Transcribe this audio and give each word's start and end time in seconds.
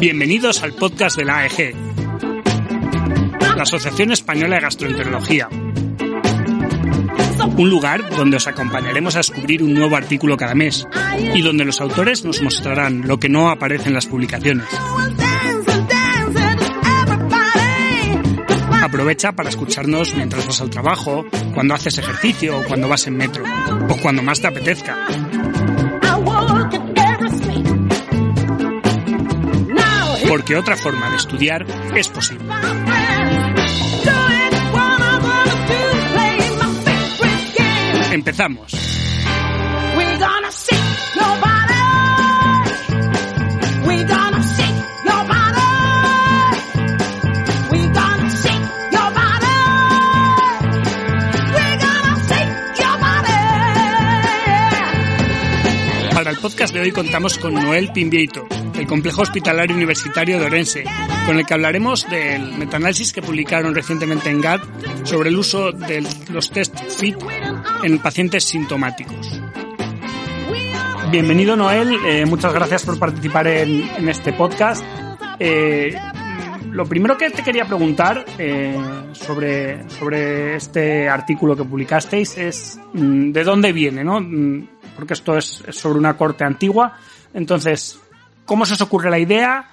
Bienvenidos 0.00 0.62
al 0.62 0.72
podcast 0.72 1.18
de 1.18 1.24
la 1.26 1.40
AEG, 1.40 1.74
la 3.54 3.62
Asociación 3.64 4.12
Española 4.12 4.56
de 4.56 4.62
Gastroenterología. 4.62 5.50
Un 7.56 7.70
lugar 7.70 8.08
donde 8.10 8.36
os 8.36 8.46
acompañaremos 8.46 9.14
a 9.16 9.18
descubrir 9.18 9.62
un 9.62 9.74
nuevo 9.74 9.96
artículo 9.96 10.36
cada 10.36 10.54
mes 10.54 10.86
y 11.34 11.42
donde 11.42 11.64
los 11.64 11.80
autores 11.80 12.24
nos 12.24 12.42
mostrarán 12.42 13.06
lo 13.06 13.18
que 13.18 13.28
no 13.28 13.50
aparece 13.50 13.88
en 13.88 13.94
las 13.94 14.06
publicaciones. 14.06 14.66
Aprovecha 18.82 19.32
para 19.32 19.50
escucharnos 19.50 20.14
mientras 20.14 20.46
vas 20.46 20.60
al 20.60 20.70
trabajo, 20.70 21.26
cuando 21.52 21.74
haces 21.74 21.98
ejercicio 21.98 22.58
o 22.58 22.64
cuando 22.64 22.88
vas 22.88 23.06
en 23.06 23.16
metro, 23.16 23.44
o 23.88 23.96
cuando 23.96 24.22
más 24.22 24.40
te 24.40 24.46
apetezca. 24.46 24.96
Porque 30.28 30.56
otra 30.56 30.76
forma 30.76 31.10
de 31.10 31.16
estudiar 31.16 31.66
es 31.94 32.08
posible. 32.08 32.44
Body. 52.98 53.38
Para 56.14 56.30
el 56.30 56.38
podcast 56.38 56.74
de 56.74 56.80
hoy 56.80 56.92
contamos 56.92 57.38
con 57.38 57.54
Noel 57.54 57.92
Pimbieito, 57.92 58.46
del 58.78 58.86
Complejo 58.86 59.22
Hospitalario 59.22 59.74
Universitario 59.74 60.38
de 60.38 60.46
Orense, 60.46 60.84
con 61.26 61.36
el 61.36 61.44
que 61.44 61.52
hablaremos 61.52 62.08
del 62.08 62.56
metaanálisis 62.58 63.12
que 63.12 63.20
publicaron 63.20 63.74
recientemente 63.74 64.30
en 64.30 64.40
GAD 64.40 64.60
sobre 65.02 65.30
el 65.30 65.36
uso 65.36 65.72
de 65.72 66.06
los 66.30 66.50
test 66.52 66.78
FIT 66.78 67.16
en 67.82 67.98
pacientes 67.98 68.44
sintomáticos. 68.44 69.42
Bienvenido 71.10 71.56
Noel, 71.56 71.92
eh, 72.06 72.24
muchas 72.24 72.54
gracias 72.54 72.84
por 72.84 73.00
participar 73.00 73.48
en, 73.48 73.82
en 73.96 74.08
este 74.08 74.32
podcast. 74.32 74.84
Eh, 75.40 75.98
lo 76.70 76.86
primero 76.86 77.18
que 77.18 77.30
te 77.30 77.42
quería 77.42 77.64
preguntar 77.64 78.24
eh, 78.38 78.78
sobre, 79.10 79.90
sobre 79.90 80.54
este 80.54 81.08
artículo 81.08 81.56
que 81.56 81.64
publicasteis 81.64 82.38
es 82.38 82.78
mm, 82.92 83.32
de 83.32 83.42
dónde 83.42 83.72
viene, 83.72 84.04
¿no? 84.04 84.20
Mm, 84.20 84.68
Porque 84.94 85.14
esto 85.14 85.36
es, 85.36 85.64
es 85.66 85.74
sobre 85.74 85.98
una 85.98 86.16
corte 86.16 86.44
antigua. 86.44 86.96
Entonces, 87.34 88.00
¿cómo 88.48 88.66
se 88.66 88.72
os 88.72 88.80
ocurre 88.80 89.10
la 89.10 89.18
idea 89.20 89.70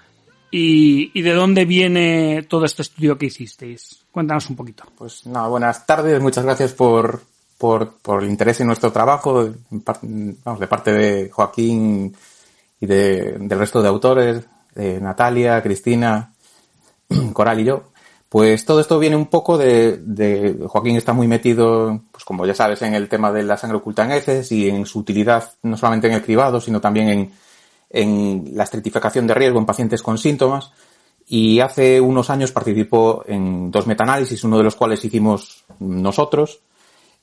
y, 0.51 1.19
de 1.19 1.33
dónde 1.33 1.65
viene 1.65 2.43
todo 2.43 2.65
este 2.65 2.83
estudio 2.83 3.17
que 3.17 3.27
hicisteis? 3.27 4.05
Cuéntanos 4.11 4.47
un 4.49 4.55
poquito. 4.55 4.83
Pues 4.95 5.25
nada, 5.25 5.47
buenas 5.47 5.87
tardes, 5.87 6.21
muchas 6.21 6.43
gracias 6.43 6.73
por, 6.73 7.23
por, 7.57 7.95
el 8.21 8.29
interés 8.29 8.59
en 8.59 8.67
nuestro 8.67 8.91
trabajo, 8.91 9.49
vamos, 9.71 10.59
de 10.59 10.67
parte 10.67 10.91
de 10.91 11.29
Joaquín 11.31 12.15
y 12.79 12.85
de, 12.85 13.37
del 13.39 13.57
resto 13.57 13.81
de 13.81 13.87
autores, 13.87 14.45
de 14.75 14.99
Natalia, 15.01 15.63
Cristina, 15.63 16.33
Coral 17.33 17.61
y 17.61 17.63
yo. 17.63 17.91
Pues 18.27 18.65
todo 18.65 18.81
esto 18.81 18.99
viene 18.99 19.15
un 19.15 19.27
poco 19.27 19.57
de, 19.57 19.97
de 19.97 20.57
Joaquín 20.67 20.97
está 20.97 21.13
muy 21.13 21.27
metido, 21.27 22.01
pues 22.11 22.25
como 22.25 22.45
ya 22.45 22.53
sabes, 22.53 22.81
en 22.81 22.93
el 22.93 23.07
tema 23.07 23.31
de 23.31 23.43
la 23.43 23.55
sangre 23.55 23.77
oculta 23.77 24.03
en 24.03 24.11
heces 24.11 24.51
y 24.51 24.67
en 24.67 24.85
su 24.85 24.99
utilidad 24.99 25.53
no 25.63 25.77
solamente 25.77 26.07
en 26.07 26.13
el 26.13 26.23
cribado, 26.23 26.59
sino 26.59 26.81
también 26.81 27.07
en, 27.07 27.31
en 27.95 28.51
la 28.53 28.65
estratificación 28.65 29.25
de 29.25 29.33
riesgo 29.33 29.57
en 29.57 29.65
pacientes 29.65 30.03
con 30.03 30.17
síntomas. 30.17 30.71
Y 31.27 31.59
hace 31.61 31.99
unos 32.01 32.29
años 32.29 32.51
participó 32.51 33.23
en 33.25 33.71
dos 33.71 33.87
metaanálisis, 33.87 34.43
uno 34.43 34.57
de 34.57 34.63
los 34.63 34.75
cuales 34.75 35.03
hicimos 35.03 35.65
nosotros, 35.79 36.59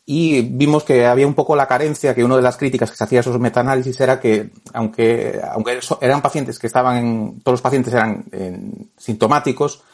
y 0.05 0.43
vimos 0.43 0.82
que 0.82 1.06
había 1.06 1.27
un 1.27 1.34
poco 1.34 1.55
la 1.55 1.69
carencia, 1.69 2.15
que 2.15 2.25
una 2.25 2.37
de 2.37 2.43
las 2.43 2.56
críticas 2.56 2.91
que 2.91 2.97
se 2.97 3.05
hacía 3.05 3.21
a 3.21 3.22
esos 3.22 3.38
metaanálisis 3.38 4.00
era 4.00 4.19
que, 4.19 4.50
aunque, 4.72 5.41
aunque 5.53 5.78
eran 6.00 6.22
pacientes 6.22 6.59
que 6.59 6.66
estaban 6.66 6.97
en, 6.97 7.41
todos 7.41 7.55
los 7.55 7.62
pacientes 7.62 7.94
eran 7.94 8.25
en, 8.32 8.91
sintomáticos, 8.97 9.84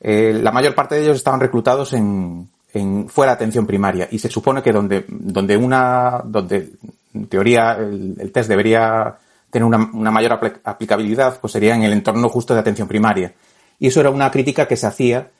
eh, 0.00 0.38
la 0.42 0.52
mayor 0.52 0.74
parte 0.74 0.94
de 0.94 1.02
ellos 1.02 1.16
estaban 1.16 1.40
reclutados 1.40 1.92
en, 1.92 2.48
en 2.72 3.08
fuera 3.10 3.32
de 3.32 3.36
atención 3.36 3.66
primaria. 3.66 4.08
Y 4.10 4.18
se 4.18 4.30
supone 4.30 4.62
que 4.62 4.72
donde, 4.72 5.04
donde 5.08 5.56
una, 5.58 6.22
donde 6.24 6.70
en 7.12 7.26
teoría 7.26 7.74
el, 7.74 8.16
el 8.18 8.32
test 8.32 8.48
debería 8.48 9.18
tener 9.52 9.66
una, 9.66 10.10
mayor 10.10 10.32
apl- 10.32 10.60
aplicabilidad, 10.64 11.38
pues 11.38 11.52
sería 11.52 11.76
en 11.76 11.82
el 11.82 11.92
entorno 11.92 12.28
justo 12.30 12.54
de 12.54 12.60
atención 12.60 12.88
primaria. 12.88 13.34
Y 13.78 13.88
eso 13.88 14.00
era 14.00 14.10
una 14.10 14.30
crítica 14.30 14.66
que 14.66 14.76
se 14.78 14.86
hacía 14.86 15.30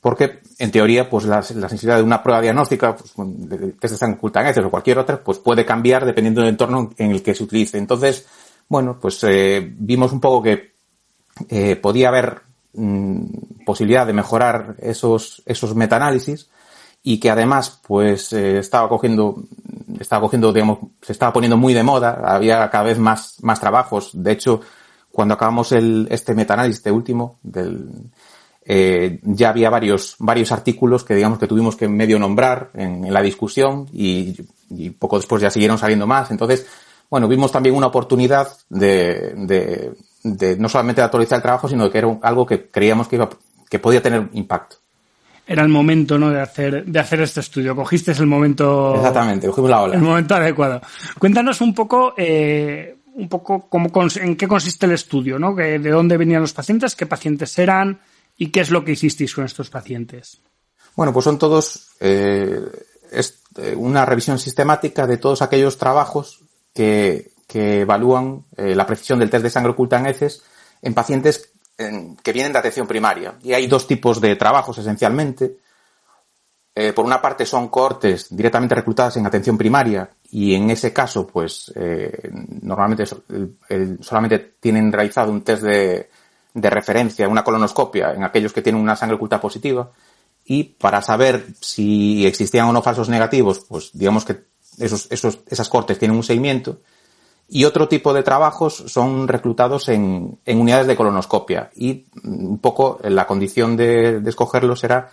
porque 0.00 0.38
en 0.58 0.70
teoría 0.70 1.10
pues 1.10 1.24
la, 1.24 1.36
la 1.36 1.68
sensibilidad 1.68 1.96
de 1.96 2.04
una 2.04 2.22
prueba 2.22 2.40
diagnóstica 2.40 2.94
pues, 2.94 3.12
en 3.18 3.74
heces 3.80 4.64
o 4.64 4.70
cualquier 4.70 4.98
otra 4.98 5.22
pues 5.22 5.38
puede 5.38 5.64
cambiar 5.64 6.04
dependiendo 6.04 6.42
del 6.42 6.50
entorno 6.50 6.90
en 6.96 7.10
el 7.10 7.22
que 7.22 7.34
se 7.34 7.42
utilice 7.42 7.78
entonces 7.78 8.26
bueno 8.68 8.98
pues 9.00 9.24
eh, 9.24 9.72
vimos 9.78 10.12
un 10.12 10.20
poco 10.20 10.42
que 10.42 10.74
eh, 11.48 11.76
podía 11.76 12.08
haber 12.08 12.42
mm, 12.74 13.64
posibilidad 13.64 14.06
de 14.06 14.12
mejorar 14.12 14.76
esos 14.80 15.42
esos 15.46 15.74
metaanálisis 15.74 16.50
y 17.08 17.20
que 17.20 17.30
además 17.30 17.80
pues 17.86 18.32
eh, 18.32 18.58
estaba 18.58 18.88
cogiendo 18.88 19.44
estaba 20.00 20.22
cogiendo 20.22 20.52
digamos 20.52 20.78
se 21.00 21.12
estaba 21.12 21.32
poniendo 21.32 21.56
muy 21.56 21.72
de 21.72 21.84
moda 21.84 22.20
había 22.24 22.68
cada 22.68 22.82
vez 22.82 22.98
más 22.98 23.36
más 23.42 23.60
trabajos 23.60 24.10
de 24.12 24.32
hecho 24.32 24.60
cuando 25.12 25.34
acabamos 25.34 25.70
el 25.70 26.08
este 26.10 26.34
metaanálisis 26.34 26.78
este 26.78 26.90
último 26.90 27.38
del 27.44 28.10
eh, 28.68 29.20
ya 29.22 29.50
había 29.50 29.70
varios, 29.70 30.16
varios 30.18 30.50
artículos 30.50 31.04
que 31.04 31.14
digamos 31.14 31.38
que 31.38 31.46
tuvimos 31.46 31.76
que 31.76 31.86
medio 31.86 32.18
nombrar 32.18 32.70
en, 32.74 33.14
la 33.14 33.22
discusión 33.22 33.88
y, 33.92 34.34
y 34.68 34.90
poco 34.90 35.18
después 35.18 35.40
ya 35.40 35.50
siguieron 35.50 35.78
saliendo 35.78 36.08
más. 36.08 36.32
Entonces, 36.32 36.66
bueno, 37.08 37.28
vimos 37.28 37.52
también 37.52 37.76
una 37.76 37.86
oportunidad 37.86 38.48
de, 38.68 39.34
de, 39.36 39.92
de 40.24 40.56
no 40.56 40.68
solamente 40.68 41.00
de 41.00 41.04
actualizar 41.04 41.36
el 41.36 41.42
trabajo, 41.42 41.68
sino 41.68 41.88
que 41.88 41.98
era 41.98 42.18
algo 42.22 42.44
que 42.44 42.68
creíamos 42.68 43.06
que 43.06 43.14
iba, 43.14 43.30
que 43.70 43.78
podía 43.78 44.02
tener 44.02 44.28
impacto. 44.32 44.78
Era 45.46 45.62
el 45.62 45.68
momento, 45.68 46.18
¿no? 46.18 46.30
De 46.30 46.40
hacer, 46.40 46.84
de 46.84 46.98
hacer 46.98 47.20
este 47.20 47.40
estudio. 47.40 47.76
Cogiste 47.76 48.12
el 48.12 48.26
momento. 48.26 48.96
Exactamente, 48.96 49.46
cogimos 49.46 49.70
la 49.70 49.84
El 49.84 49.90
ola. 49.90 49.98
momento 49.98 50.34
adecuado. 50.34 50.80
Cuéntanos 51.18 51.60
un 51.60 51.72
poco, 51.72 52.14
eh, 52.16 52.96
un 53.14 53.28
poco 53.28 53.68
cómo, 53.68 53.90
en 54.16 54.36
qué 54.36 54.48
consiste 54.48 54.86
el 54.86 54.92
estudio, 54.92 55.38
¿no? 55.38 55.54
De 55.54 55.78
dónde 55.78 56.16
venían 56.16 56.40
los 56.40 56.52
pacientes, 56.52 56.96
qué 56.96 57.06
pacientes 57.06 57.56
eran 57.58 58.00
y 58.36 58.50
qué 58.50 58.60
es 58.60 58.70
lo 58.70 58.84
que 58.84 58.92
hicisteis 58.92 59.34
con 59.34 59.44
estos 59.44 59.70
pacientes. 59.70 60.40
Bueno, 60.96 61.12
pues 61.12 61.24
son 61.24 61.38
todos 61.38 61.90
eh, 62.00 62.60
es 63.10 63.42
eh, 63.56 63.74
una 63.76 64.04
revisión 64.04 64.38
sistemática 64.38 65.06
de 65.06 65.18
todos 65.18 65.42
aquellos 65.42 65.78
trabajos 65.78 66.40
que, 66.74 67.32
que 67.46 67.82
evalúan 67.82 68.44
eh, 68.56 68.74
la 68.74 68.86
precisión 68.86 69.18
del 69.18 69.30
test 69.30 69.44
de 69.44 69.50
sangre 69.50 69.72
oculta 69.72 69.98
en 69.98 70.06
heces 70.06 70.42
en 70.82 70.94
pacientes 70.94 71.52
en- 71.78 72.16
que 72.16 72.32
vienen 72.32 72.52
de 72.52 72.58
atención 72.58 72.86
primaria. 72.86 73.34
Y 73.42 73.52
hay 73.52 73.66
dos 73.66 73.86
tipos 73.86 74.20
de 74.20 74.36
trabajos 74.36 74.78
esencialmente. 74.78 75.58
Eh, 76.74 76.92
por 76.92 77.06
una 77.06 77.22
parte 77.22 77.46
son 77.46 77.68
cohortes 77.68 78.26
directamente 78.36 78.74
reclutadas 78.74 79.16
en 79.16 79.24
atención 79.24 79.56
primaria 79.56 80.10
y 80.30 80.54
en 80.54 80.68
ese 80.68 80.92
caso, 80.92 81.26
pues 81.26 81.72
eh, 81.74 82.30
normalmente 82.60 83.06
solamente 84.00 84.38
tienen 84.60 84.92
realizado 84.92 85.32
un 85.32 85.40
test 85.40 85.62
de, 85.62 86.10
de 86.52 86.70
referencia, 86.70 87.28
una 87.28 87.42
colonoscopia 87.42 88.12
en 88.12 88.24
aquellos 88.24 88.52
que 88.52 88.60
tienen 88.60 88.82
una 88.82 88.94
sangre 88.94 89.16
oculta 89.16 89.40
positiva 89.40 89.90
y 90.44 90.64
para 90.64 91.00
saber 91.00 91.46
si 91.60 92.26
existían 92.26 92.68
o 92.68 92.72
no 92.74 92.82
falsos 92.82 93.08
negativos, 93.08 93.60
pues 93.66 93.90
digamos 93.94 94.26
que 94.26 94.36
esos, 94.78 95.06
esos, 95.10 95.40
esas 95.48 95.70
cortes 95.70 95.98
tienen 95.98 96.16
un 96.16 96.22
seguimiento 96.22 96.80
Y 97.48 97.64
otro 97.64 97.88
tipo 97.88 98.12
de 98.12 98.24
trabajos 98.24 98.84
son 98.88 99.28
reclutados 99.28 99.88
en, 99.88 100.38
en 100.44 100.60
unidades 100.60 100.86
de 100.88 100.96
colonoscopia. 100.96 101.70
Y 101.76 102.06
un 102.24 102.58
poco 102.58 102.98
la 103.04 103.26
condición 103.26 103.76
de, 103.76 104.20
escogerlos 104.26 104.82
era 104.82 105.12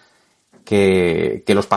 que, 0.65 1.43
que, 1.45 1.53
los, 1.53 1.67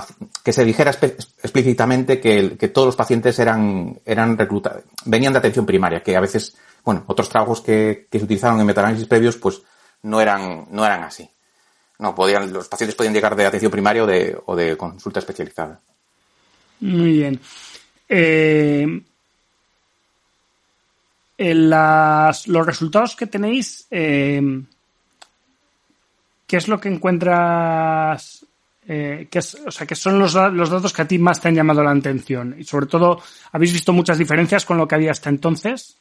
que 0.42 0.52
se 0.52 0.64
dijera 0.64 0.92
explícitamente 0.92 2.20
que, 2.20 2.56
que, 2.56 2.68
todos 2.68 2.86
los 2.86 2.96
pacientes 2.96 3.38
eran, 3.38 4.00
eran 4.06 4.38
reclutados, 4.38 4.84
venían 5.04 5.34
de 5.34 5.40
atención 5.40 5.66
primaria, 5.66 6.02
que 6.02 6.16
a 6.16 6.20
veces, 6.20 6.56
bueno, 6.84 7.04
otros 7.06 7.28
trabajos 7.28 7.60
que, 7.60 8.06
que 8.10 8.18
se 8.18 8.24
utilizaron 8.24 8.58
en 8.58 8.66
metaanálisis 8.66 9.08
previos, 9.08 9.36
pues 9.36 9.60
no 10.02 10.20
eran, 10.20 10.68
no 10.70 10.86
eran 10.86 11.02
así. 11.02 11.28
No, 11.98 12.14
podían, 12.14 12.52
los 12.52 12.68
pacientes 12.68 12.94
podían 12.94 13.14
llegar 13.14 13.36
de 13.36 13.46
atención 13.46 13.70
primaria 13.70 14.04
o 14.04 14.06
de, 14.06 14.38
o 14.46 14.56
de 14.56 14.76
consulta 14.76 15.18
especializada. 15.18 15.80
Muy 16.80 17.12
bien. 17.12 17.40
Eh, 18.08 19.02
las, 21.38 22.48
los 22.48 22.66
resultados 22.66 23.14
que 23.14 23.26
tenéis, 23.26 23.86
eh, 23.90 24.62
¿qué 26.46 26.56
es 26.56 26.68
lo 26.68 26.80
que 26.80 26.88
encuentras? 26.88 28.44
Eh, 28.88 29.26
¿qué 29.30 29.40
o 29.40 29.70
sea, 29.70 29.86
¿qué 29.86 29.96
son 29.96 30.18
los, 30.18 30.32
datos 30.32 30.92
que 30.92 31.02
a 31.02 31.08
ti 31.08 31.18
más 31.18 31.40
te 31.40 31.48
han 31.48 31.54
llamado 31.54 31.82
la 31.82 31.90
atención? 31.90 32.54
Y 32.58 32.64
sobre 32.64 32.86
todo, 32.86 33.20
¿habéis 33.52 33.72
visto 33.72 33.92
muchas 33.92 34.18
diferencias 34.18 34.64
con 34.64 34.78
lo 34.78 34.86
que 34.86 34.94
había 34.94 35.10
hasta 35.10 35.28
entonces? 35.28 35.96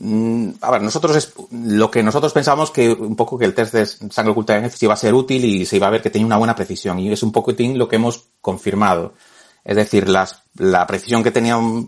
Mm, 0.00 0.50
a 0.60 0.70
ver, 0.70 0.82
nosotros 0.82 1.16
es 1.16 1.34
lo 1.50 1.90
que 1.90 2.04
nosotros 2.04 2.32
pensamos 2.32 2.70
que 2.70 2.92
un 2.92 3.16
poco 3.16 3.36
que 3.36 3.44
el 3.44 3.54
test 3.54 3.74
de 3.74 3.84
sangre 3.86 4.30
oculta 4.30 4.60
de 4.60 4.70
se 4.70 4.86
iba 4.86 4.94
a 4.94 4.96
ser 4.96 5.12
útil 5.12 5.44
y 5.44 5.66
se 5.66 5.76
iba 5.76 5.88
a 5.88 5.90
ver 5.90 6.00
que 6.00 6.10
tenía 6.10 6.26
una 6.26 6.36
buena 6.36 6.54
precisión 6.54 7.00
y 7.00 7.10
es 7.10 7.22
un 7.22 7.32
poco 7.32 7.52
lo 7.58 7.88
que 7.88 7.96
hemos 7.96 8.28
confirmado. 8.40 9.14
Es 9.68 9.76
decir, 9.76 10.08
la 10.08 10.86
precisión 10.86 11.22
que 11.22 11.30
teníamos, 11.30 11.84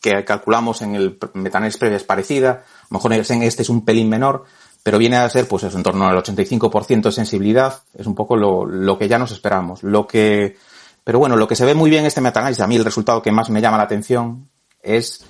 que 0.00 0.24
calculamos 0.24 0.80
en 0.80 0.94
el 0.94 1.18
previo 1.18 1.98
es 1.98 2.04
parecida, 2.04 2.50
a 2.50 2.86
lo 2.88 2.94
mejor 2.96 3.12
en 3.12 3.42
este 3.42 3.60
es 3.60 3.68
un 3.68 3.84
pelín 3.84 4.08
menor, 4.08 4.44
pero 4.82 4.96
viene 4.96 5.18
a 5.18 5.28
ser 5.28 5.46
pues 5.46 5.62
en 5.64 5.82
torno 5.82 6.06
al 6.06 6.16
85% 6.16 7.02
de 7.02 7.12
sensibilidad, 7.12 7.82
es 7.92 8.06
un 8.06 8.14
poco 8.14 8.34
lo, 8.34 8.98
que 8.98 9.08
ya 9.08 9.18
nos 9.18 9.30
esperamos. 9.30 9.82
Lo 9.82 10.06
que, 10.06 10.56
pero 11.04 11.18
bueno, 11.18 11.36
lo 11.36 11.46
que 11.46 11.54
se 11.54 11.66
ve 11.66 11.74
muy 11.74 11.90
bien 11.90 12.00
en 12.00 12.06
este 12.06 12.22
metaanálisis, 12.22 12.62
a 12.62 12.66
mí 12.66 12.76
el 12.76 12.84
resultado 12.84 13.20
que 13.20 13.30
más 13.30 13.50
me 13.50 13.60
llama 13.60 13.76
la 13.76 13.82
atención 13.82 14.48
es 14.82 15.22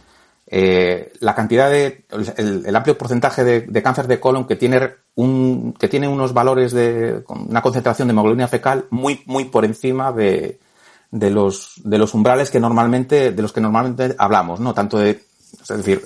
eh, 0.46 1.12
la 1.18 1.34
cantidad 1.34 1.68
de, 1.68 2.04
el, 2.36 2.76
amplio 2.76 2.96
porcentaje 2.96 3.42
de, 3.42 3.62
de, 3.62 3.82
cáncer 3.82 4.06
de 4.06 4.20
colon 4.20 4.46
que 4.46 4.54
tiene 4.54 4.88
un, 5.16 5.74
que 5.76 5.88
tiene 5.88 6.06
unos 6.06 6.32
valores 6.32 6.70
de, 6.70 7.24
una 7.26 7.60
concentración 7.60 8.06
de 8.06 8.12
hemoglobina 8.12 8.46
fecal 8.46 8.86
muy, 8.90 9.24
muy 9.26 9.46
por 9.46 9.64
encima 9.64 10.12
de, 10.12 10.60
de 11.12 11.30
los, 11.30 11.74
de 11.84 11.98
los 11.98 12.14
umbrales 12.14 12.50
que 12.50 12.58
normalmente, 12.58 13.30
de 13.30 13.42
los 13.42 13.52
que 13.52 13.60
normalmente 13.60 14.16
hablamos, 14.18 14.58
¿no? 14.58 14.74
Tanto 14.74 14.98
de, 14.98 15.10
es 15.60 15.68
decir, 15.68 16.02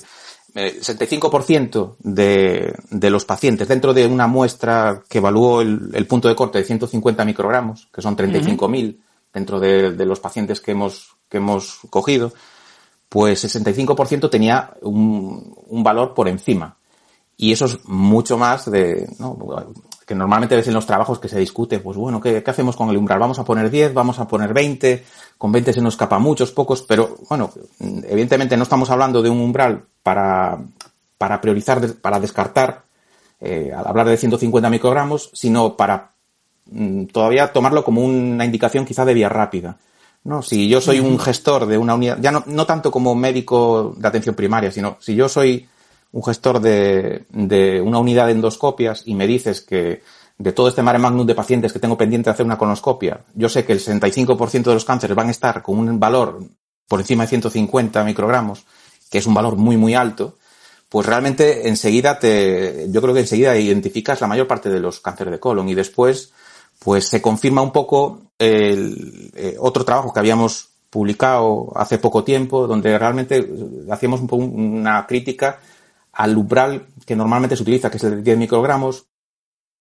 eh, 0.54 0.80
75% 0.80 1.96
de, 2.00 2.74
de 2.90 3.10
los 3.10 3.24
pacientes 3.24 3.68
dentro 3.68 3.94
de 3.94 4.06
una 4.06 4.26
muestra 4.26 5.02
que 5.08 5.18
evaluó 5.18 5.62
el, 5.62 6.06
punto 6.06 6.28
de 6.28 6.34
corte 6.34 6.58
de 6.58 6.64
150 6.64 7.24
microgramos, 7.24 7.88
que 7.94 8.02
son 8.02 8.16
35.000 8.16 8.58
uh 8.58 8.66
-huh. 8.66 8.96
dentro 9.32 9.60
de, 9.60 9.92
de, 9.92 10.06
los 10.06 10.18
pacientes 10.18 10.60
que 10.60 10.72
hemos, 10.72 11.14
que 11.28 11.36
hemos 11.36 11.78
cogido, 11.88 12.32
pues 13.08 13.44
65% 13.44 14.28
tenía 14.28 14.74
un, 14.82 15.54
un, 15.68 15.82
valor 15.84 16.14
por 16.14 16.26
encima. 16.26 16.76
Y 17.36 17.52
eso 17.52 17.66
es 17.66 17.84
mucho 17.84 18.38
más 18.38 18.70
de, 18.70 19.08
¿no? 19.18 19.36
que 20.06 20.14
normalmente 20.14 20.54
ves 20.54 20.68
en 20.68 20.74
los 20.74 20.86
trabajos 20.86 21.18
que 21.18 21.28
se 21.28 21.38
discute, 21.38 21.80
pues 21.80 21.96
bueno, 21.96 22.20
¿qué, 22.20 22.42
¿qué, 22.42 22.50
hacemos 22.50 22.76
con 22.76 22.88
el 22.88 22.96
umbral? 22.96 23.18
¿Vamos 23.18 23.40
a 23.40 23.44
poner 23.44 23.70
10? 23.70 23.92
¿Vamos 23.92 24.20
a 24.20 24.28
poner 24.28 24.54
20? 24.54 25.04
Con 25.36 25.50
20 25.50 25.72
se 25.72 25.82
nos 25.82 25.94
escapa 25.94 26.18
muchos, 26.20 26.52
pocos, 26.52 26.82
pero 26.82 27.16
bueno, 27.28 27.50
evidentemente 27.80 28.56
no 28.56 28.62
estamos 28.62 28.88
hablando 28.90 29.20
de 29.20 29.30
un 29.30 29.40
umbral 29.40 29.84
para, 30.04 30.58
para 31.18 31.40
priorizar, 31.40 31.94
para 31.94 32.20
descartar, 32.20 32.84
eh, 33.40 33.72
al 33.76 33.86
hablar 33.86 34.08
de 34.08 34.16
150 34.16 34.70
microgramos, 34.70 35.28
sino 35.34 35.76
para 35.76 36.12
mm, 36.70 37.06
todavía 37.06 37.52
tomarlo 37.52 37.84
como 37.84 38.02
una 38.02 38.44
indicación 38.44 38.84
quizá 38.84 39.04
de 39.04 39.14
vía 39.14 39.28
rápida. 39.28 39.76
No, 40.22 40.40
si 40.42 40.68
yo 40.68 40.80
soy 40.80 41.00
un 41.00 41.18
gestor 41.18 41.66
de 41.66 41.78
una 41.78 41.94
unidad, 41.94 42.18
ya 42.20 42.30
no, 42.32 42.44
no 42.46 42.64
tanto 42.64 42.90
como 42.90 43.14
médico 43.14 43.94
de 43.96 44.08
atención 44.08 44.34
primaria, 44.34 44.70
sino 44.70 44.96
si 45.00 45.14
yo 45.14 45.28
soy 45.28 45.68
un 46.12 46.22
gestor 46.22 46.60
de, 46.60 47.26
de 47.30 47.80
una 47.80 47.98
unidad 47.98 48.26
de 48.26 48.32
endoscopias 48.32 49.02
y 49.06 49.14
me 49.14 49.26
dices 49.26 49.60
que 49.60 50.02
de 50.38 50.52
todo 50.52 50.68
este 50.68 50.82
mare 50.82 50.98
magnum 50.98 51.26
de 51.26 51.34
pacientes 51.34 51.72
que 51.72 51.78
tengo 51.78 51.96
pendiente 51.96 52.28
de 52.28 52.34
hacer 52.34 52.46
una 52.46 52.58
colonoscopia, 52.58 53.24
yo 53.34 53.48
sé 53.48 53.64
que 53.64 53.72
el 53.72 53.80
65% 53.80 54.62
de 54.62 54.74
los 54.74 54.84
cánceres 54.84 55.16
van 55.16 55.28
a 55.28 55.30
estar 55.30 55.62
con 55.62 55.78
un 55.78 55.98
valor 55.98 56.40
por 56.88 57.00
encima 57.00 57.24
de 57.24 57.28
150 57.28 58.04
microgramos, 58.04 58.64
que 59.10 59.18
es 59.18 59.26
un 59.26 59.34
valor 59.34 59.56
muy, 59.56 59.76
muy 59.76 59.94
alto, 59.94 60.36
pues 60.88 61.06
realmente 61.06 61.68
enseguida 61.68 62.18
te, 62.18 62.86
yo 62.90 63.02
creo 63.02 63.14
que 63.14 63.20
enseguida 63.20 63.56
identificas 63.56 64.20
la 64.20 64.28
mayor 64.28 64.46
parte 64.46 64.68
de 64.68 64.80
los 64.80 65.00
cánceres 65.00 65.32
de 65.32 65.40
colon 65.40 65.68
y 65.68 65.74
después, 65.74 66.32
pues 66.78 67.08
se 67.08 67.20
confirma 67.20 67.62
un 67.62 67.72
poco 67.72 68.20
el, 68.38 69.32
eh, 69.34 69.56
otro 69.58 69.84
trabajo 69.84 70.12
que 70.12 70.20
habíamos 70.20 70.68
publicado 70.90 71.72
hace 71.74 71.98
poco 71.98 72.22
tiempo, 72.22 72.66
donde 72.66 72.96
realmente 72.98 73.46
hacíamos 73.90 74.20
un 74.20 74.28
una 74.32 75.06
crítica 75.06 75.58
al 76.16 76.36
umbral 76.36 76.86
que 77.04 77.14
normalmente 77.14 77.56
se 77.56 77.62
utiliza, 77.62 77.90
que 77.90 77.98
es 77.98 78.04
el 78.04 78.16
de 78.16 78.22
10 78.22 78.38
microgramos. 78.38 79.06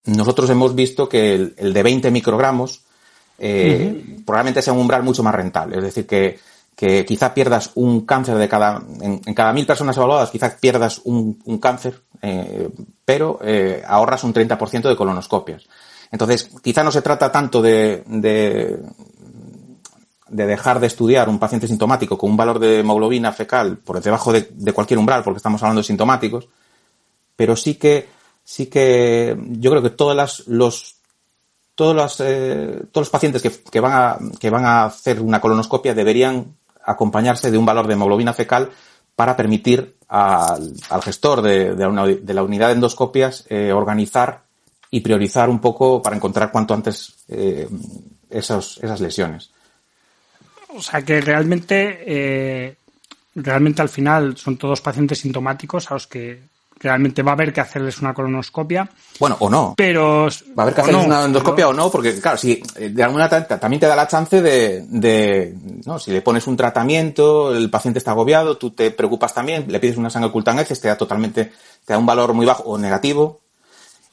Nosotros 0.06 0.50
hemos 0.50 0.76
visto 0.76 1.08
que 1.10 1.34
el, 1.34 1.56
el 1.58 1.74
de 1.74 1.84
20 1.84 2.12
microgramos 2.12 2.84
eh, 3.40 3.92
uh 3.92 3.96
-huh. 3.96 4.26
probablemente 4.26 4.62
sea 4.62 4.74
un 4.74 4.82
umbral 4.82 5.04
mucho 5.04 5.24
más 5.24 5.34
rentable. 5.34 5.78
Es 5.78 5.84
decir, 5.84 6.06
que, 6.06 6.40
que 6.76 7.06
quizá 7.06 7.34
pierdas 7.34 7.72
un 7.76 8.06
cáncer 8.06 8.38
de 8.38 8.50
cada, 8.50 8.84
en, 9.02 9.22
en 9.26 9.34
cada 9.34 9.54
mil 9.54 9.66
personas 9.66 9.96
evaluadas, 9.96 10.30
quizá 10.30 10.56
pierdas 10.58 11.02
un, 11.06 11.42
un 11.46 11.58
cáncer, 11.58 12.02
eh, 12.22 12.70
pero 13.06 13.40
eh, 13.42 13.82
ahorras 13.88 14.24
un 14.24 14.34
30% 14.34 14.90
de 14.90 14.96
colonoscopias. 14.96 15.64
Entonces, 16.12 16.50
quizá 16.62 16.84
no 16.84 16.92
se 16.92 17.02
trata 17.02 17.32
tanto 17.32 17.62
de, 17.62 18.04
de, 18.08 18.78
de, 20.36 20.46
dejar 20.46 20.80
de 20.80 20.88
estudiar 20.88 21.30
un 21.30 21.40
paciente 21.40 21.68
sintomático 21.68 22.18
con 22.18 22.32
un 22.32 22.38
valor 22.38 22.60
de 22.60 22.80
hemoglobina 22.80 23.32
fecal 23.32 23.78
por 23.78 24.02
debajo 24.02 24.34
de, 24.34 24.74
cualquier 24.74 25.00
umbral, 25.00 25.24
porque 25.24 25.38
estamos 25.38 25.62
hablando 25.64 25.82
de 25.82 25.88
sintomáticos, 25.88 26.48
pero 27.36 27.56
sí 27.56 27.76
que, 27.76 28.08
sí 28.44 28.68
que 28.68 29.38
yo 29.60 29.72
creo 29.72 29.84
que 29.84 29.90
todas 29.90 30.16
las, 30.16 30.48
los, 30.48 30.96
todos 31.76 31.96
los, 31.96 32.20
eh, 32.20 32.84
todos 32.92 33.08
los 33.08 33.10
pacientes 33.10 33.42
que, 33.42 33.52
que, 33.72 33.80
van 33.80 33.94
a, 33.94 34.18
que 34.40 34.50
van 34.50 34.66
a 34.66 34.86
hacer 34.86 35.22
una 35.22 35.42
colonoscopia 35.42 35.94
deberían 35.94 36.56
acompañarse 36.84 37.52
de 37.52 37.58
un 37.58 37.66
valor 37.66 37.88
de 37.88 37.94
hemoglobina 37.94 38.34
fecal 38.34 38.72
para 39.16 39.36
permitir 39.36 39.98
al, 40.08 40.74
al 40.90 41.02
gestor 41.02 41.42
de, 41.42 41.76
de, 41.76 42.34
la 42.34 42.44
unidad 42.44 42.68
de 42.68 42.74
endoscopias 42.74 43.46
eh, 43.50 43.72
organizar 43.72 44.44
y 44.92 45.02
priorizar 45.02 45.50
un 45.50 45.60
poco 45.60 46.02
para 46.02 46.16
encontrar 46.16 46.52
cuanto 46.52 46.74
antes 46.74 47.16
eh, 47.28 47.68
esos, 48.30 48.78
esas 48.82 49.02
lesiones. 49.02 49.52
O 50.76 50.82
sea 50.82 51.02
que 51.02 51.22
realmente, 51.22 52.04
eh, 52.06 52.76
realmente 53.36 53.82
al 53.82 53.90
final 53.90 54.38
son 54.38 54.58
todos 54.58 54.82
pacientes 54.82 55.20
sintomáticos 55.20 55.90
a 55.90 55.96
los 55.96 56.08
que 56.08 56.42
realmente 56.80 57.24
va 57.24 57.32
a 57.32 57.34
haber 57.34 57.54
que 57.54 57.62
hacerles 57.62 58.00
una 58.00 58.14
colonoscopia. 58.14 58.90
Bueno, 59.20 59.38
o 59.40 59.50
no. 59.50 59.74
Pero. 59.78 60.28
Va 60.58 60.58
a 60.58 60.62
haber 60.64 60.76
que 60.76 60.82
hacerles 60.82 61.02
no, 61.02 61.08
una 61.08 61.26
endoscopia 61.26 61.66
pero... 61.66 61.70
o 61.70 61.74
no, 61.74 61.90
porque 61.90 62.20
claro, 62.20 62.38
si 62.38 62.62
eh, 62.76 62.90
de 62.90 63.04
alguna 63.04 63.30
también 63.30 63.80
te 63.80 63.88
da 63.88 63.96
la 63.96 64.08
chance 64.08 64.42
de, 64.42 64.86
de, 64.88 65.56
no, 65.86 66.00
si 66.00 66.12
le 66.12 66.22
pones 66.22 66.48
un 66.48 66.58
tratamiento, 66.58 67.56
el 67.56 67.70
paciente 67.70 68.00
está 68.00 68.12
agobiado, 68.12 68.58
tú 68.58 68.72
te 68.72 68.92
preocupas 68.92 69.34
también, 69.34 69.66
le 69.68 69.80
pides 69.80 69.98
una 69.98 70.10
sangre 70.10 70.30
oculta 70.30 70.52
en 70.52 70.60
heces, 70.60 70.82
te 70.82 70.88
da 70.88 70.98
totalmente, 70.98 71.52
te 71.86 71.94
da 71.94 71.98
un 71.98 72.06
valor 72.06 72.34
muy 72.34 72.46
bajo 72.46 72.64
o 72.64 72.78
negativo, 72.78 73.42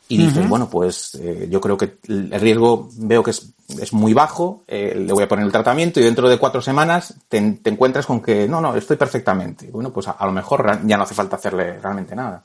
y 0.08 0.18
dices, 0.18 0.38
uh 0.38 0.40
-huh. 0.42 0.48
bueno, 0.48 0.68
pues 0.68 1.14
eh, 1.14 1.48
yo 1.50 1.60
creo 1.60 1.76
que 1.76 1.94
el 2.08 2.30
riesgo 2.32 2.88
veo 2.96 3.22
que 3.22 3.30
es, 3.30 3.54
es 3.80 3.92
muy 3.92 4.12
bajo, 4.12 4.62
eh, 4.66 4.94
le 4.94 5.12
voy 5.12 5.22
a 5.22 5.28
poner 5.28 5.44
el 5.44 5.52
tratamiento 5.52 6.00
y 6.00 6.02
dentro 6.02 6.28
de 6.28 6.38
cuatro 6.38 6.60
semanas 6.60 7.14
te, 7.28 7.40
te 7.62 7.70
encuentras 7.70 8.06
con 8.06 8.20
que 8.20 8.46
no, 8.48 8.60
no, 8.60 8.76
estoy 8.76 8.96
perfectamente. 8.96 9.70
Bueno, 9.70 9.92
pues 9.92 10.08
a, 10.08 10.12
a, 10.12 10.26
lo 10.26 10.32
mejor 10.32 10.80
ya 10.84 10.96
no 10.96 11.04
hace 11.04 11.14
falta 11.14 11.36
hacerle 11.36 11.78
realmente 11.78 12.14
nada. 12.14 12.44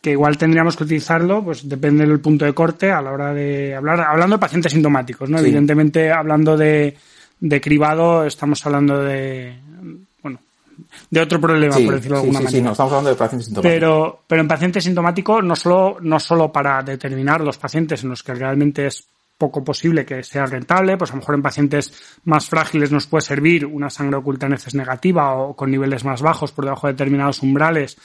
Que 0.00 0.10
igual 0.12 0.36
tendríamos 0.36 0.76
que 0.76 0.84
utilizarlo, 0.84 1.42
pues 1.42 1.68
depende 1.68 2.06
del 2.06 2.20
punto 2.20 2.44
de 2.44 2.52
corte 2.52 2.92
a 2.92 3.00
la 3.00 3.12
hora 3.12 3.32
de 3.32 3.74
hablar, 3.74 4.00
hablando 4.00 4.36
de 4.36 4.40
pacientes 4.40 4.72
sintomáticos, 4.72 5.30
¿no? 5.30 5.38
Sí. 5.38 5.44
Evidentemente, 5.44 6.12
hablando 6.12 6.56
de, 6.56 6.96
de 7.40 7.60
cribado, 7.60 8.24
estamos 8.24 8.64
hablando 8.66 9.02
de, 9.02 9.56
de 11.10 11.20
otro 11.20 11.40
problema, 11.40 11.74
sí, 11.74 11.84
por 11.84 11.94
decirlo 11.94 12.16
de 12.16 12.22
alguna 12.22 12.38
sí, 12.38 12.44
manera. 12.44 12.58
Sí, 12.58 12.64
no, 12.64 12.72
estamos 12.72 12.92
hablando 12.92 13.10
de 13.10 13.16
pacientes 13.16 13.46
sintomáticos. 13.46 13.74
Pero, 13.74 14.22
pero 14.26 14.42
en 14.42 14.48
pacientes 14.48 14.84
sintomáticos 14.84 15.44
no 15.44 15.56
solo, 15.56 15.98
no 16.00 16.20
solo 16.20 16.52
para 16.52 16.82
determinar 16.82 17.40
los 17.40 17.58
pacientes 17.58 18.02
en 18.02 18.10
los 18.10 18.22
que 18.22 18.34
realmente 18.34 18.86
es 18.86 19.06
poco 19.38 19.62
posible 19.62 20.04
que 20.04 20.22
sea 20.24 20.46
rentable, 20.46 20.96
pues 20.96 21.10
a 21.12 21.14
lo 21.14 21.20
mejor 21.20 21.36
en 21.36 21.42
pacientes 21.42 21.92
más 22.24 22.48
frágiles 22.48 22.90
nos 22.90 23.06
puede 23.06 23.22
servir 23.22 23.64
una 23.64 23.88
sangre 23.88 24.16
oculta 24.16 24.46
en 24.46 24.54
heces 24.54 24.74
negativa 24.74 25.34
o 25.34 25.54
con 25.54 25.70
niveles 25.70 26.04
más 26.04 26.20
bajos 26.20 26.50
por 26.50 26.64
debajo 26.64 26.88
de 26.88 26.94
determinados 26.94 27.40
umbrales 27.42 27.96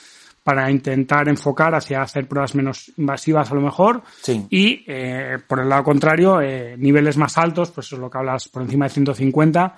para 0.43 0.69
intentar 0.69 1.29
enfocar 1.29 1.73
hacia 1.73 2.01
hacer 2.01 2.27
pruebas 2.27 2.53
menos 2.53 2.91
invasivas 2.97 3.49
a 3.49 3.55
lo 3.55 3.61
mejor. 3.61 4.03
Sí. 4.21 4.45
Y 4.49 4.83
eh, 4.87 5.39
por 5.47 5.61
el 5.61 5.69
lado 5.69 5.83
contrario, 5.83 6.41
eh, 6.41 6.75
niveles 6.77 7.17
más 7.17 7.37
altos, 7.37 7.71
pues 7.71 7.87
eso 7.87 7.95
es 7.95 8.01
lo 8.01 8.09
que 8.09 8.17
hablas 8.17 8.49
por 8.49 8.61
encima 8.61 8.85
de 8.85 8.89
150, 8.89 9.75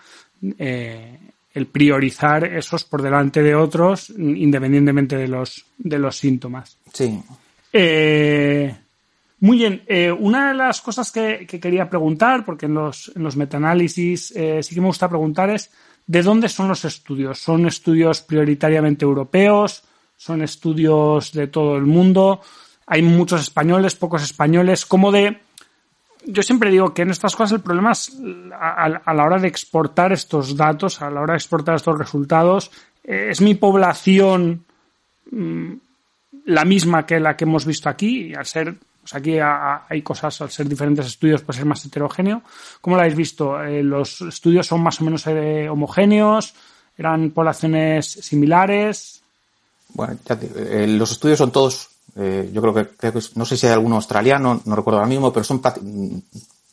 eh, 0.58 1.20
el 1.56 1.68
priorizar 1.68 2.44
esos 2.44 2.84
por 2.84 3.02
delante 3.02 3.42
de 3.42 3.56
otros, 3.56 4.10
independientemente 4.10 5.16
de 5.16 5.30
los, 5.30 5.66
de 5.78 5.98
los 5.98 6.18
síntomas. 6.18 6.78
Sí. 6.94 7.18
Eh, 7.72 8.76
muy 9.40 9.58
bien, 9.60 9.82
eh, 9.88 10.12
una 10.12 10.50
de 10.50 10.54
las 10.54 10.82
cosas 10.82 11.12
que, 11.12 11.48
que, 11.48 11.60
quería 11.62 11.90
preguntar, 11.90 12.44
porque 12.44 12.66
en 12.66 12.74
los, 12.74 13.10
en 13.16 13.24
los 13.24 13.38
metaanálisis 13.38 14.34
eh, 14.36 14.62
sí 14.62 14.76
que 14.76 14.82
me 14.82 14.88
gusta 14.88 15.08
preguntar 15.08 15.50
es, 15.50 15.72
¿de 16.06 16.22
dónde 16.24 16.50
son 16.50 16.68
los 16.68 16.84
estudios? 16.84 17.40
¿Son 17.40 17.66
estudios 17.66 18.22
prioritariamente 18.22 19.06
europeos? 19.06 19.84
¿Son 20.18 20.42
estudios 20.42 21.32
de 21.32 21.48
todo 21.48 21.78
el 21.78 21.86
mundo? 21.86 22.42
Hay 22.86 23.02
muchos 23.02 23.42
españoles, 23.42 23.96
pocos 23.96 24.24
españoles. 24.24 24.86
¿Cómo 24.86 25.10
de, 25.12 25.40
yo 26.26 26.44
siempre 26.44 26.72
digo 26.72 26.94
que 26.94 27.04
en 27.04 27.12
estas 27.12 27.36
cosas 27.36 27.54
el 27.54 27.62
problema 27.62 27.92
es 27.92 28.12
a, 28.60 29.14
la 29.14 29.24
hora 29.24 29.40
de 29.40 29.48
exportar 29.48 30.12
estos 30.12 30.56
datos, 30.56 31.02
a 31.02 31.10
la 31.10 31.22
hora 31.22 31.34
de 31.34 31.38
exportar 31.38 31.76
estos 31.76 31.98
resultados, 31.98 32.72
eh, 33.04 33.28
es 33.30 33.42
mi 33.42 33.56
población 33.56 34.66
mm, 35.32 35.74
la 36.46 36.66
misma 36.66 37.06
que 37.06 37.20
la 37.20 37.36
que 37.36 37.46
hemos 37.46 37.66
visto 37.66 37.90
aquí, 37.90 38.28
y 38.28 38.34
al 38.36 38.46
ser, 38.46 38.76
pues 39.02 39.14
aquí 39.14 39.38
hay 39.40 40.02
cosas, 40.02 40.42
al 40.42 40.52
ser 40.52 40.68
diferentes 40.68 41.06
estudios, 41.06 41.42
pues 41.42 41.58
es 41.58 41.66
más 41.66 41.84
heterogéneo. 41.86 42.42
¿Cómo 42.82 42.96
lo 42.96 43.02
habéis 43.02 43.18
visto? 43.18 43.62
Eh, 43.62 43.84
¿Los 43.84 44.22
estudios 44.22 44.68
son 44.68 44.82
más 44.82 45.02
o 45.02 45.04
menos 45.04 45.26
eh, 45.28 45.70
homogéneos? 45.70 46.54
¿Eran 46.98 47.32
poblaciones 47.32 48.06
similares? 48.08 49.22
Bueno, 49.94 50.18
los 50.88 51.12
estudios 51.12 51.38
son 51.38 51.52
todos 51.52 51.95
eh, 52.16 52.50
yo 52.54 52.62
creo 52.62 52.74
que, 52.74 52.88
creo 52.88 53.14
que, 53.14 53.20
no 53.36 53.46
sé 53.46 53.58
si 53.58 53.68
hay 53.68 53.74
alguno 53.74 53.96
australiano, 53.96 54.62
no 54.66 54.76
recuerdo 54.76 55.00
ahora 55.00 55.10
mismo, 55.10 55.34
pero 55.34 55.44
son 55.44 55.62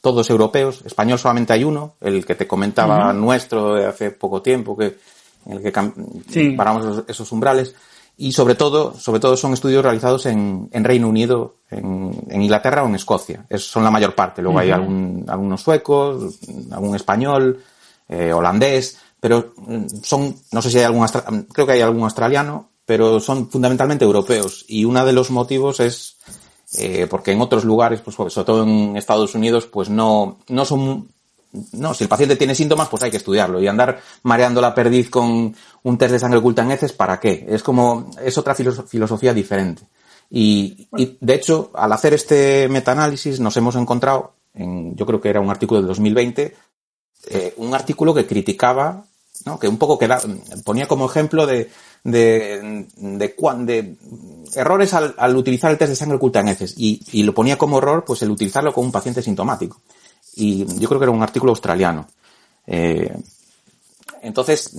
todos 0.01 0.31
europeos. 0.31 0.83
Español 0.85 1.19
solamente 1.19 1.53
hay 1.53 1.65
uno, 1.65 1.95
el 2.01 2.25
que 2.25 2.35
te 2.35 2.47
comentaba 2.47 3.13
nuestro 3.13 3.75
de 3.75 3.87
hace 3.87 4.11
poco 4.11 4.43
tiempo, 4.43 4.77
que 4.77 4.99
en 5.47 5.57
el 5.57 5.63
que 5.63 6.55
paramos 6.57 7.05
esos 7.09 7.31
umbrales. 7.33 7.75
Y 8.17 8.33
sobre 8.33 8.55
todo, 8.55 8.95
sobre 8.95 9.21
todo 9.21 9.37
son 9.37 9.55
estudios 9.55 9.83
realizados 9.83 10.27
en, 10.27 10.69
en 10.71 10.85
Reino 10.85 11.09
Unido, 11.09 11.57
en, 11.71 12.13
en, 12.29 12.43
Inglaterra 12.43 12.85
o 12.85 12.87
en 12.87 12.95
Escocia. 12.95 13.47
Es, 13.49 13.65
son 13.65 13.83
la 13.83 13.91
mayor 13.91 14.15
parte. 14.15 14.43
Luego 14.43 14.59
hay 14.59 14.71
algún, 14.71 15.25
algunos 15.27 15.63
suecos, 15.63 16.39
algún 16.71 16.95
español, 16.95 17.63
eh, 18.09 18.33
holandés, 18.33 18.99
pero 19.19 19.55
mm, 19.57 19.87
son, 20.03 20.37
no 20.53 20.61
sé 20.61 20.71
si 20.71 20.79
hay 20.79 20.85
algún, 20.85 21.07
creo 21.53 21.67
que 21.67 21.73
hay 21.73 21.81
algún 21.81 22.05
australiano, 22.05 22.69
pero 22.85 23.21
son 23.21 23.49
fundamentalmente 23.51 24.05
europeos. 24.05 24.65
Y 24.69 24.85
uno 24.85 25.05
de 25.05 25.12
los 25.12 25.31
motivos 25.31 25.81
es 25.81 26.17
eh, 26.79 27.07
porque 27.09 27.33
en 27.33 27.41
otros 27.41 27.65
lugares, 27.65 28.01
pues 28.01 28.17
sobre 28.17 28.33
todo 28.33 28.62
en 28.62 28.97
Estados 28.97 29.35
Unidos, 29.35 29.67
pues 29.67 29.91
no, 29.91 30.39
no 30.49 30.65
son, 30.65 31.09
no, 31.73 31.93
si 31.93 32.05
el 32.05 32.09
paciente 32.09 32.37
tiene 32.37 32.55
síntomas, 32.55 32.89
pues 32.89 33.03
hay 33.03 33.11
que 33.11 33.19
estudiarlo. 33.19 33.61
Y 33.61 33.69
andar 33.69 34.01
mareando 34.23 34.61
la 34.61 34.75
perdiz 34.75 35.11
con 35.11 35.55
un 35.83 35.99
test 35.99 36.12
de 36.12 36.19
sangre 36.19 36.39
oculta 36.39 36.62
en 36.62 36.71
heces, 36.71 36.93
¿para 36.93 37.21
qué? 37.21 37.47
Es 37.49 37.62
como, 37.62 38.11
es 38.23 38.39
otra 38.39 38.55
filosofía 38.55 39.35
diferente. 39.35 39.83
Y, 40.31 40.89
y 40.97 41.19
de 41.21 41.35
hecho, 41.35 41.71
al 41.75 41.93
hacer 41.93 42.15
este 42.15 42.69
metaanálisis 42.69 43.39
nos 43.39 43.55
hemos 43.59 43.77
encontrado, 43.77 44.33
en, 44.55 44.97
yo 44.97 45.05
creo 45.05 45.21
que 45.21 45.29
era 45.29 45.41
un 45.41 45.51
artículo 45.51 45.83
de 45.83 45.89
2020, 45.89 46.57
eh, 47.29 47.55
un 47.59 47.75
artículo 47.75 48.15
que 48.15 48.27
criticaba, 48.27 49.05
¿no? 49.45 49.59
que 49.59 49.69
un 49.69 49.77
poco 49.77 49.99
que 49.99 50.09
ponía 50.65 50.89
como 50.89 51.05
ejemplo 51.05 51.47
de, 51.47 51.71
de, 52.04 52.87
de, 52.97 53.28
de 53.28 53.97
errores 54.54 54.94
al, 54.94 55.14
al, 55.16 55.37
utilizar 55.37 55.71
el 55.71 55.78
test 55.78 55.90
de 55.90 55.97
sangre 55.97 56.16
oculta 56.16 56.40
en 56.40 56.49
heces 56.49 56.75
y, 56.76 57.00
y, 57.12 57.23
lo 57.23 57.32
ponía 57.35 57.56
como 57.56 57.78
error 57.78 58.04
pues 58.04 58.23
el 58.23 58.30
utilizarlo 58.30 58.73
con 58.73 58.85
un 58.85 58.92
paciente 58.92 59.23
sintomático. 59.23 59.80
Y 60.35 60.64
yo 60.78 60.88
creo 60.88 60.99
que 60.99 61.04
era 61.04 61.12
un 61.12 61.23
artículo 61.23 61.50
australiano. 61.50 62.09
Eh, 62.66 63.14
entonces, 64.23 64.73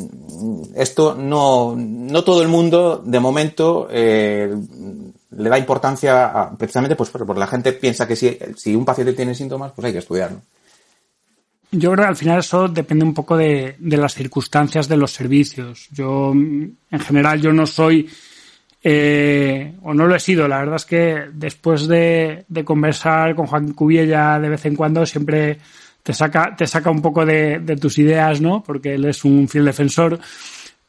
esto 0.75 1.15
no, 1.15 1.75
no 1.75 2.23
todo 2.23 2.41
el 2.41 2.47
mundo 2.47 3.01
de 3.05 3.19
momento 3.19 3.87
eh, 3.91 4.55
le 5.31 5.49
da 5.49 5.59
importancia 5.59 6.25
a, 6.27 6.57
precisamente 6.57 6.95
pues 6.95 7.09
porque 7.09 7.33
la 7.33 7.47
gente 7.47 7.73
piensa 7.73 8.07
que 8.07 8.15
si, 8.15 8.37
si 8.55 8.73
un 8.75 8.85
paciente 8.85 9.13
tiene 9.13 9.35
síntomas, 9.35 9.73
pues 9.73 9.85
hay 9.85 9.91
que 9.91 9.99
estudiarlo. 9.99 10.39
Yo 11.75 11.91
creo 11.91 12.05
que 12.05 12.09
al 12.09 12.15
final 12.15 12.39
eso 12.39 12.67
depende 12.67 13.03
un 13.03 13.15
poco 13.15 13.35
de, 13.35 13.75
de 13.79 13.97
las 13.97 14.13
circunstancias 14.13 14.87
de 14.87 14.95
los 14.95 15.11
servicios. 15.11 15.87
Yo, 15.91 16.31
en 16.31 16.99
general, 16.99 17.41
yo 17.41 17.51
no 17.51 17.65
soy, 17.65 18.07
eh, 18.83 19.73
o 19.81 19.91
no 19.91 20.05
lo 20.05 20.15
he 20.15 20.19
sido. 20.19 20.47
La 20.47 20.59
verdad 20.59 20.75
es 20.75 20.85
que 20.85 21.25
después 21.33 21.87
de, 21.87 22.45
de 22.47 22.63
conversar 22.63 23.33
con 23.35 23.47
Juan 23.47 23.73
Cubiella 23.73 24.39
de 24.39 24.49
vez 24.49 24.65
en 24.67 24.75
cuando, 24.75 25.03
siempre 25.07 25.57
te 26.03 26.13
saca, 26.13 26.55
te 26.55 26.67
saca 26.67 26.91
un 26.91 27.01
poco 27.01 27.25
de, 27.25 27.57
de 27.57 27.75
tus 27.75 27.97
ideas, 27.97 28.39
¿no? 28.39 28.61
Porque 28.63 28.93
él 28.93 29.05
es 29.05 29.25
un 29.25 29.47
fiel 29.47 29.65
defensor 29.65 30.19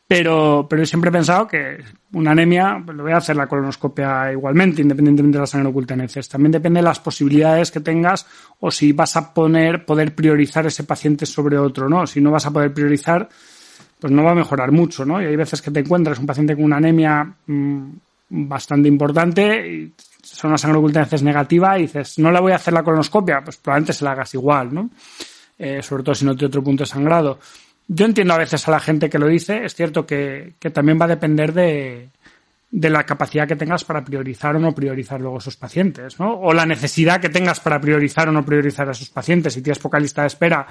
pero, 0.06 0.66
pero 0.68 0.84
siempre 0.84 1.08
he 1.08 1.12
pensado 1.12 1.46
que 1.46 1.82
una 2.12 2.32
anemia, 2.32 2.82
pues, 2.84 2.96
lo 2.96 3.02
voy 3.04 3.12
a 3.12 3.16
hacer 3.16 3.36
la 3.36 3.46
colonoscopia 3.46 4.30
igualmente, 4.32 4.82
independientemente 4.82 5.38
de 5.38 5.42
la 5.42 5.46
sangre 5.46 5.70
oculta 5.70 5.94
en 5.94 6.02
heces. 6.02 6.28
También 6.28 6.52
depende 6.52 6.80
de 6.80 6.84
las 6.84 7.00
posibilidades 7.00 7.70
que 7.70 7.80
tengas 7.80 8.26
o 8.60 8.70
si 8.70 8.92
vas 8.92 9.16
a 9.16 9.32
poner, 9.32 9.86
poder 9.86 10.14
priorizar 10.14 10.66
ese 10.66 10.84
paciente 10.84 11.24
sobre 11.24 11.56
otro, 11.56 11.88
¿no? 11.88 12.06
Si 12.06 12.20
no 12.20 12.30
vas 12.30 12.44
a 12.46 12.50
poder 12.50 12.72
priorizar, 12.74 13.28
pues 13.98 14.12
no 14.12 14.22
va 14.22 14.32
a 14.32 14.34
mejorar 14.34 14.72
mucho, 14.72 15.06
¿no? 15.06 15.22
Y 15.22 15.24
hay 15.24 15.36
veces 15.36 15.62
que 15.62 15.70
te 15.70 15.80
encuentras 15.80 16.18
un 16.18 16.26
paciente 16.26 16.54
con 16.54 16.64
una 16.64 16.76
anemia 16.76 17.24
mmm, 17.46 17.88
bastante 18.28 18.88
importante 18.88 19.66
y 19.66 19.94
son 20.22 20.50
una 20.50 20.58
sangre 20.58 20.78
oculta 20.78 21.00
en 21.00 21.06
heces 21.06 21.22
negativa 21.22 21.78
y 21.78 21.82
dices, 21.82 22.18
no 22.18 22.30
la 22.30 22.40
voy 22.40 22.52
a 22.52 22.56
hacer 22.56 22.74
la 22.74 22.82
colonoscopia, 22.82 23.40
pues 23.42 23.56
probablemente 23.56 23.94
se 23.94 24.04
la 24.04 24.12
hagas 24.12 24.34
igual, 24.34 24.74
¿no? 24.74 24.90
Eh, 25.56 25.82
sobre 25.82 26.02
todo 26.02 26.14
si 26.14 26.24
no 26.24 26.34
tiene 26.34 26.48
otro 26.48 26.62
punto 26.62 26.82
de 26.82 26.88
sangrado. 26.88 27.38
Yo 27.86 28.06
entiendo 28.06 28.34
a 28.34 28.38
veces 28.38 28.66
a 28.66 28.70
la 28.70 28.80
gente 28.80 29.10
que 29.10 29.18
lo 29.18 29.26
dice, 29.26 29.64
es 29.64 29.74
cierto 29.74 30.06
que, 30.06 30.54
también 30.72 30.98
va 30.98 31.04
a 31.04 31.08
depender 31.08 31.52
de, 31.52 32.08
de, 32.70 32.90
la 32.90 33.04
capacidad 33.04 33.46
que 33.46 33.56
tengas 33.56 33.84
para 33.84 34.04
priorizar 34.04 34.56
o 34.56 34.58
no 34.58 34.74
priorizar 34.74 35.20
luego 35.20 35.36
a 35.36 35.40
esos 35.40 35.56
pacientes, 35.56 36.18
¿no? 36.18 36.34
O 36.40 36.54
la 36.54 36.64
necesidad 36.64 37.20
que 37.20 37.28
tengas 37.28 37.60
para 37.60 37.80
priorizar 37.80 38.28
o 38.28 38.32
no 38.32 38.44
priorizar 38.44 38.88
a 38.88 38.92
esos 38.92 39.10
pacientes. 39.10 39.52
Si 39.52 39.60
tienes 39.60 39.78
poca 39.78 40.00
lista 40.00 40.22
de 40.22 40.28
espera, 40.28 40.66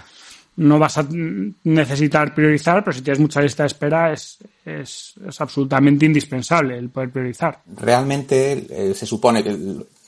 no 0.56 0.78
vas 0.78 0.98
a 0.98 1.08
necesitar 1.10 2.34
priorizar, 2.34 2.84
pero 2.84 2.96
si 2.96 3.02
tienes 3.02 3.20
mucha 3.20 3.42
lista 3.42 3.64
de 3.64 3.68
espera 3.68 4.12
es, 4.12 4.38
es, 4.66 5.14
es 5.28 5.42
absolutamente 5.42 6.06
indispensable 6.06 6.78
el 6.78 6.90
poder 6.90 7.12
priorizar. 7.12 7.62
Realmente 7.76 8.68
eh, 8.70 8.94
se 8.94 9.06
supone 9.06 9.44
que 9.44 9.56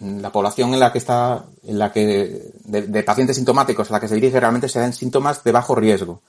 la 0.01 0.31
población 0.31 0.73
en 0.73 0.79
la 0.79 0.91
que 0.91 0.99
está, 0.99 1.45
en 1.63 1.79
la 1.79 1.91
que, 1.91 2.51
de, 2.65 2.81
de 2.83 3.03
pacientes 3.03 3.37
sintomáticos 3.37 3.89
a 3.89 3.93
la 3.93 3.99
que 3.99 4.07
se 4.07 4.15
dirige 4.15 4.39
realmente 4.39 4.69
se 4.69 4.79
dan 4.79 4.93
síntomas 4.93 5.43
de 5.43 5.51
bajo 5.51 5.75
riesgo. 5.75 6.21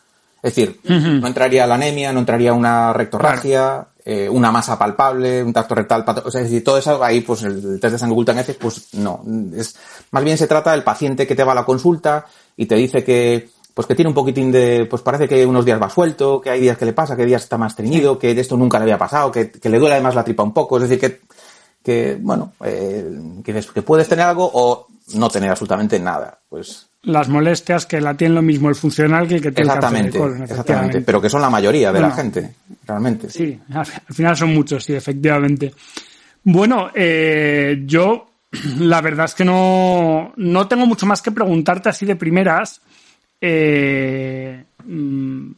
Es 0.42 0.54
decir, 0.54 0.80
uh 0.84 0.88
-huh. 0.88 1.20
no 1.20 1.26
entraría 1.26 1.66
la 1.66 1.74
anemia, 1.74 2.12
no 2.12 2.20
entraría 2.20 2.52
una 2.52 2.92
rectorragia, 2.92 3.60
claro. 3.60 3.88
eh, 4.04 4.28
una 4.28 4.52
masa 4.52 4.78
palpable, 4.78 5.42
un 5.42 5.52
tacto 5.52 5.74
rectal, 5.74 6.04
o 6.24 6.30
sea, 6.30 6.42
es 6.42 6.48
decir, 6.48 6.62
todo 6.62 6.78
eso 6.78 7.02
ahí, 7.02 7.20
pues 7.22 7.42
el 7.42 7.80
test 7.80 7.92
de 7.92 7.98
sangre 7.98 8.12
oculta 8.12 8.32
en 8.32 8.38
heces, 8.38 8.56
pues 8.56 8.94
no. 8.94 9.24
Es, 9.56 9.76
más 10.10 10.22
bien 10.22 10.38
se 10.38 10.46
trata 10.46 10.72
del 10.72 10.84
paciente 10.84 11.26
que 11.26 11.34
te 11.34 11.42
va 11.42 11.52
a 11.52 11.56
la 11.56 11.64
consulta 11.64 12.26
y 12.56 12.66
te 12.66 12.76
dice 12.76 13.02
que, 13.02 13.48
pues 13.74 13.86
que 13.86 13.94
tiene 13.94 14.08
un 14.08 14.14
poquitín 14.14 14.52
de, 14.52 14.86
pues 14.86 15.02
parece 15.02 15.28
que 15.28 15.44
unos 15.44 15.64
días 15.64 15.80
va 15.82 15.90
suelto, 15.90 16.40
que 16.40 16.50
hay 16.50 16.60
días 16.60 16.78
que 16.78 16.86
le 16.86 16.92
pasa, 16.92 17.16
que 17.16 17.26
días 17.26 17.42
está 17.42 17.58
más 17.58 17.74
treñido, 17.74 18.18
que 18.18 18.34
de 18.34 18.40
esto 18.40 18.56
nunca 18.56 18.78
le 18.78 18.84
había 18.84 18.98
pasado, 18.98 19.32
que, 19.32 19.50
que 19.50 19.68
le 19.68 19.78
duele 19.78 19.94
además 19.94 20.14
la 20.14 20.24
tripa 20.24 20.42
un 20.42 20.54
poco, 20.54 20.76
es 20.76 20.88
decir, 20.88 21.00
que, 21.00 21.20
que 21.82 22.18
bueno, 22.20 22.52
eh, 22.64 23.06
que, 23.44 23.52
que 23.74 23.82
puedes 23.82 24.08
tener 24.08 24.26
algo 24.26 24.50
o 24.52 24.86
no 25.14 25.28
tener 25.28 25.50
absolutamente 25.50 25.98
nada, 25.98 26.38
pues 26.48 26.86
las 27.06 27.28
molestias 27.28 27.86
que 27.86 28.00
la 28.00 28.14
tiene 28.14 28.34
lo 28.34 28.42
mismo 28.42 28.68
el 28.68 28.74
funcional 28.74 29.28
que 29.28 29.36
el 29.36 29.42
que 29.42 29.52
tiene 29.52 29.68
exactamente, 29.68 30.08
el 30.08 30.12
cáncer 30.12 30.12
de 30.12 30.18
colon. 30.18 30.42
Exactamente, 30.42 31.00
pero 31.02 31.20
que 31.20 31.30
son 31.30 31.40
la 31.40 31.50
mayoría 31.50 31.88
de 31.88 32.00
bueno, 32.00 32.08
la 32.08 32.14
gente, 32.14 32.54
realmente. 32.84 33.30
Sí, 33.30 33.58
al 33.72 33.86
final 33.86 34.36
son 34.36 34.52
muchos, 34.52 34.84
sí, 34.84 34.92
efectivamente. 34.92 35.72
Bueno, 36.42 36.90
eh, 36.92 37.82
yo 37.86 38.28
la 38.80 39.00
verdad 39.00 39.26
es 39.26 39.34
que 39.34 39.44
no, 39.44 40.32
no 40.36 40.66
tengo 40.66 40.84
mucho 40.86 41.06
más 41.06 41.22
que 41.22 41.30
preguntarte 41.30 41.88
así 41.88 42.04
de 42.06 42.16
primeras. 42.16 42.80
Eh, 43.40 44.64
mm, 44.84 45.50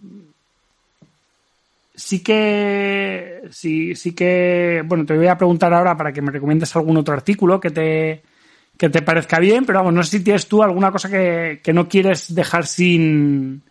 sí 1.94 2.20
que, 2.20 3.40
sí, 3.50 3.94
sí 3.94 4.12
que, 4.12 4.82
bueno, 4.84 5.06
te 5.06 5.16
voy 5.16 5.28
a 5.28 5.38
preguntar 5.38 5.72
ahora 5.72 5.96
para 5.96 6.12
que 6.12 6.20
me 6.20 6.30
recomiendes 6.30 6.76
algún 6.76 6.98
otro 6.98 7.14
artículo 7.14 7.58
que 7.58 7.70
te, 7.70 8.22
que 8.78 8.88
te 8.88 9.02
parezca 9.02 9.38
bien, 9.40 9.66
pero 9.66 9.80
vamos, 9.80 9.92
no 9.92 10.02
sé 10.04 10.18
si 10.18 10.24
tienes 10.24 10.46
tú 10.46 10.62
alguna 10.62 10.90
cosa 10.92 11.10
que, 11.10 11.60
que 11.62 11.72
no 11.72 11.88
quieres 11.88 12.32
dejar 12.34 12.66
sin, 12.66 13.62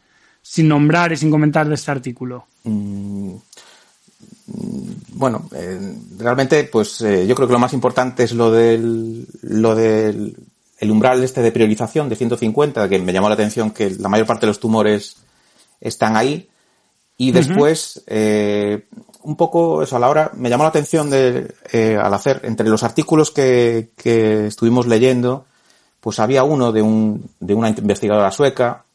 sin 0.42 0.68
nombrar 0.68 1.14
y 1.14 1.18
sin 1.18 1.32
comentar 1.32 1.68
de 1.68 1.76
este 1.76 1.90
artículo. 1.90 2.46
Mm, 2.66 3.34
bueno, 5.14 5.50
eh, 5.56 5.96
realmente, 6.18 6.66
pues 6.66 7.02
eh, 7.02 7.26
yo 7.26 7.36
creo 7.36 7.48
que 7.48 7.54
lo 7.54 7.60
más 7.60 7.74
importante 7.74 8.24
es 8.24 8.34
lo 8.34 8.52
del, 8.52 9.26
lo 9.42 9.76
del 9.76 10.36
el 10.80 10.92
umbral 10.92 11.24
este 11.24 11.42
de 11.42 11.52
priorización 11.52 12.08
de 12.10 12.16
150, 12.16 12.88
que 12.88 13.00
me 13.00 13.14
llamó 13.14 13.30
la 13.30 13.34
atención 13.34 13.72
que 13.72 13.90
la 13.92 14.10
mayor 14.10 14.28
parte 14.28 14.46
de 14.46 14.52
los 14.52 14.60
tumores 14.60 15.18
están 15.82 16.16
ahí. 16.16 16.50
Y 17.18 17.32
después, 17.32 17.98
uh 17.98 18.00
-huh. 18.00 18.04
eh, 18.08 18.86
un 19.28 19.36
poco 19.36 19.84
eso 19.84 19.98
a 19.98 20.00
la 20.00 20.10
hora, 20.10 20.32
me 20.36 20.50
llamó 20.50 20.64
la 20.64 20.70
atención 20.70 21.10
de, 21.10 21.54
eh, 21.74 21.98
al 22.02 22.14
hacer, 22.14 22.40
entre 22.46 22.70
los 22.70 22.84
artículos 22.84 23.30
que, 23.30 23.90
que 23.98 24.48
estuvimos 24.48 24.88
leyendo, 24.88 25.46
pues 26.00 26.20
había 26.20 26.46
uno 26.46 26.72
de, 26.72 26.82
un, 26.82 27.30
de 27.42 27.54
una 27.54 27.68
investigadora 27.68 28.32
sueca 28.32 28.86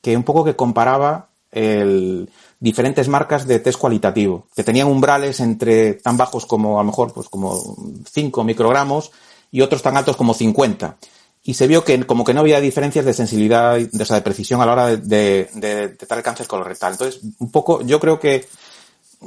que 0.00 0.16
un 0.16 0.22
poco 0.22 0.44
que 0.44 0.56
comparaba 0.56 1.28
el, 1.50 2.30
diferentes 2.58 3.06
marcas 3.08 3.46
de 3.46 3.58
test 3.58 3.78
cualitativo, 3.78 4.46
que 4.56 4.64
tenían 4.64 4.88
umbrales 4.88 5.40
entre 5.40 5.92
tan 5.94 6.16
bajos 6.16 6.46
como 6.46 6.80
a 6.80 6.82
lo 6.82 6.86
mejor 6.86 7.12
pues 7.12 7.28
como 7.28 7.76
5 8.10 8.44
microgramos 8.44 9.12
y 9.50 9.60
otros 9.60 9.82
tan 9.82 9.98
altos 9.98 10.16
como 10.16 10.32
50. 10.32 10.96
Y 11.44 11.52
se 11.52 11.66
vio 11.66 11.84
que 11.84 12.02
como 12.06 12.24
que 12.24 12.32
no 12.32 12.40
había 12.40 12.62
diferencias 12.62 13.04
de 13.04 13.12
sensibilidad, 13.12 13.74
de, 13.74 13.88
de 13.90 14.20
precisión 14.22 14.62
a 14.62 14.66
la 14.66 14.72
hora 14.72 14.86
de, 14.86 14.96
de, 14.96 15.50
de 15.52 15.88
detectar 15.88 16.22
cáncer 16.22 16.46
colorectal. 16.46 16.92
Entonces, 16.92 17.20
un 17.38 17.50
poco, 17.50 17.82
yo 17.82 18.00
creo 18.00 18.18
que 18.18 18.48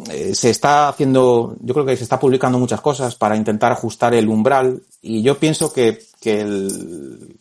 eh, 0.10 0.36
se 0.36 0.50
está 0.50 0.90
haciendo, 0.90 1.56
yo 1.62 1.74
creo 1.74 1.86
que 1.86 1.98
se 1.98 2.04
está 2.04 2.20
publicando 2.20 2.60
muchas 2.60 2.82
cosas 2.82 3.16
para 3.16 3.36
intentar 3.36 3.72
ajustar 3.72 4.14
el 4.14 4.28
umbral 4.28 4.82
y 5.02 5.22
yo 5.22 5.38
pienso 5.38 5.72
que, 5.72 6.00
que 6.20 6.42
el, 6.42 7.40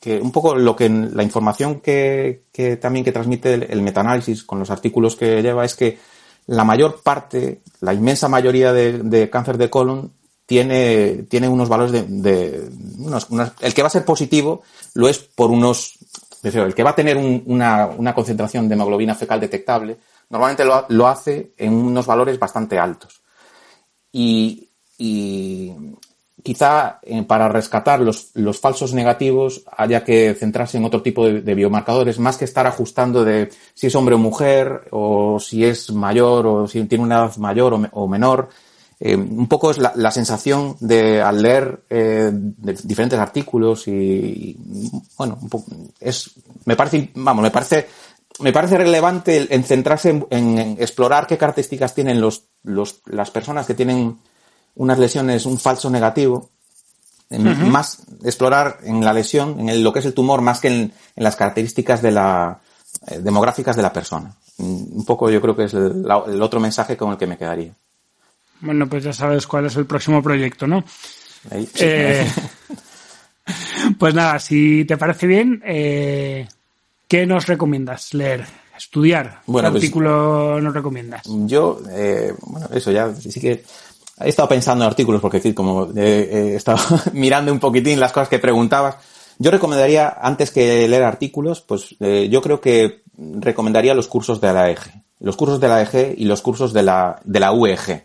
que 0.00 0.20
un 0.20 0.30
poco 0.30 0.54
lo 0.54 0.76
que 0.76 0.88
la 0.88 1.22
información 1.22 1.80
que, 1.80 2.44
también 2.80 3.04
que 3.04 3.12
transmite 3.12 3.54
el, 3.54 3.62
el 3.64 3.82
metaanálisis 3.82 4.44
con 4.44 4.58
los 4.58 4.70
artículos 4.70 5.16
que 5.16 5.42
lleva 5.42 5.64
es 5.64 5.74
que 5.74 5.98
la 6.46 6.64
mayor 6.64 7.02
parte, 7.02 7.62
la 7.80 7.92
inmensa 7.92 8.28
mayoría 8.28 8.72
de, 8.72 9.00
de 9.00 9.28
cáncer 9.28 9.58
de 9.58 9.68
colon 9.68 10.12
tiene, 10.46 11.24
tiene 11.28 11.48
unos 11.48 11.68
valores 11.68 11.90
de, 11.90 12.02
de 12.04 12.70
el 13.60 13.74
que 13.74 13.82
va 13.82 13.88
a 13.88 13.90
ser 13.90 14.04
positivo 14.04 14.62
lo 14.94 15.08
es 15.08 15.18
por 15.18 15.50
unos, 15.50 15.98
el 16.42 16.74
que 16.74 16.84
va 16.84 16.90
a 16.90 16.94
tener 16.94 17.16
un, 17.16 17.42
una, 17.46 17.86
una 17.86 18.14
concentración 18.14 18.68
de 18.68 18.74
hemoglobina 18.74 19.16
fecal 19.16 19.40
detectable, 19.40 19.98
normalmente 20.30 20.64
lo, 20.64 20.86
lo 20.88 21.06
hace 21.06 21.52
en 21.56 21.72
unos 21.72 22.06
valores 22.06 22.38
bastante 22.38 22.78
altos. 22.78 23.22
Y, 24.12 24.70
y 24.98 25.72
quizá 26.46 27.00
eh, 27.02 27.24
para 27.24 27.48
rescatar 27.48 28.00
los, 28.00 28.30
los, 28.34 28.60
falsos 28.60 28.94
negativos 28.94 29.64
haya 29.76 30.04
que 30.04 30.32
centrarse 30.34 30.78
en 30.78 30.84
otro 30.84 31.02
tipo 31.02 31.26
de, 31.26 31.54
biomarcadores, 31.54 32.20
más 32.20 32.36
que 32.36 32.44
estar 32.44 32.68
ajustando 32.68 33.24
de 33.24 33.50
si 33.74 33.88
es 33.88 33.94
hombre 33.96 34.14
o 34.14 34.18
mujer, 34.18 34.88
o 34.92 35.40
si 35.40 35.64
es 35.64 35.90
mayor, 35.90 36.46
o 36.46 36.68
si 36.68 36.84
tiene 36.84 37.02
una 37.02 37.16
edad 37.16 37.36
mayor 37.38 37.74
o, 37.74 37.82
o 37.90 38.06
menor. 38.06 38.48
Eh, 39.00 39.16
un 39.16 39.48
poco 39.48 39.72
es 39.72 39.78
la, 39.78 39.92
la, 39.96 40.10
sensación 40.10 40.76
de 40.80 41.20
al 41.20 41.42
leer 41.42 41.80
eh, 41.90 42.30
de 42.32 42.72
diferentes 42.84 43.18
artículos 43.18 43.88
y, 43.88 43.90
y 43.90 44.90
bueno, 45.18 45.36
un 45.42 45.50
poco, 45.50 45.66
es, 46.00 46.30
me 46.64 46.76
parece, 46.76 47.10
vamos, 47.16 47.42
me 47.42 47.50
parece 47.50 47.88
me 48.40 48.52
parece 48.52 48.78
relevante 48.78 49.54
en 49.54 49.64
centrarse 49.64 50.10
en, 50.10 50.26
en, 50.58 50.76
explorar 50.78 51.26
qué 51.26 51.38
características 51.38 51.94
tienen 51.94 52.20
los, 52.20 52.44
los, 52.62 53.00
las 53.06 53.30
personas 53.30 53.66
que 53.66 53.74
tienen 53.74 54.18
unas 54.74 54.98
lesiones, 54.98 55.46
un 55.46 55.58
falso 55.58 55.88
negativo, 55.90 56.50
uh 57.30 57.36
-huh. 57.36 57.66
más 57.66 58.02
explorar 58.24 58.78
en 58.82 59.04
la 59.04 59.12
lesión, 59.12 59.58
en 59.60 59.68
el, 59.68 59.82
lo 59.82 59.92
que 59.92 60.00
es 60.00 60.06
el 60.06 60.14
tumor, 60.14 60.42
más 60.42 60.60
que 60.60 60.68
en, 60.68 60.92
en 61.16 61.24
las 61.24 61.36
características 61.36 62.02
de 62.02 62.12
la, 62.12 62.60
eh, 63.08 63.18
demográficas 63.20 63.76
de 63.76 63.82
la 63.82 63.92
persona. 63.92 64.34
Un 64.58 65.04
poco 65.04 65.30
yo 65.30 65.40
creo 65.40 65.54
que 65.54 65.64
es 65.64 65.74
el, 65.74 66.06
el, 66.26 66.42
otro 66.42 66.60
mensaje 66.60 66.96
con 66.96 67.12
el 67.12 67.18
que 67.18 67.26
me 67.26 67.36
quedaría. 67.36 67.72
Bueno, 68.60 68.88
pues 68.88 69.04
ya 69.04 69.12
sabes 69.12 69.46
cuál 69.46 69.66
es 69.66 69.76
el 69.76 69.84
próximo 69.84 70.22
proyecto, 70.22 70.66
¿no? 70.66 70.82
Ahí, 71.50 71.66
sí. 71.66 71.84
eh, 71.84 72.26
pues 73.98 74.14
nada, 74.14 74.38
si 74.38 74.86
te 74.86 74.96
parece 74.96 75.26
bien, 75.26 75.62
eh, 75.64 76.48
¿Qué 77.08 77.24
nos 77.24 77.46
recomiendas 77.46 78.14
leer? 78.14 78.44
Estudiar. 78.76 79.40
Bueno, 79.46 79.68
¿Qué 79.68 79.72
pues, 79.72 79.84
artículo 79.84 80.60
nos 80.60 80.74
recomiendas? 80.74 81.22
Yo, 81.24 81.80
eh, 81.90 82.34
bueno, 82.42 82.68
eso 82.74 82.90
ya, 82.90 83.14
sí 83.14 83.40
que 83.40 83.64
he 84.20 84.28
estado 84.28 84.48
pensando 84.48 84.84
en 84.84 84.90
artículos 84.90 85.20
porque, 85.20 85.54
como 85.54 85.88
eh, 85.96 86.52
he 86.52 86.56
estado 86.56 86.78
mirando 87.12 87.52
un 87.52 87.60
poquitín 87.60 88.00
las 88.00 88.12
cosas 88.12 88.28
que 88.28 88.38
preguntabas, 88.38 88.96
yo 89.38 89.50
recomendaría, 89.50 90.16
antes 90.20 90.50
que 90.50 90.88
leer 90.88 91.04
artículos, 91.04 91.60
pues 91.60 91.94
eh, 92.00 92.28
yo 92.30 92.42
creo 92.42 92.60
que 92.60 93.02
recomendaría 93.16 93.94
los 93.94 94.08
cursos 94.08 94.40
de 94.40 94.52
la 94.52 94.70
EG. 94.70 94.80
Los 95.20 95.36
cursos 95.36 95.60
de 95.60 95.68
la 95.68 95.82
EG 95.82 96.14
y 96.18 96.24
los 96.24 96.42
cursos 96.42 96.72
de 96.72 96.82
la, 96.82 97.20
de 97.24 97.40
la 97.40 97.52
UEG. 97.52 98.04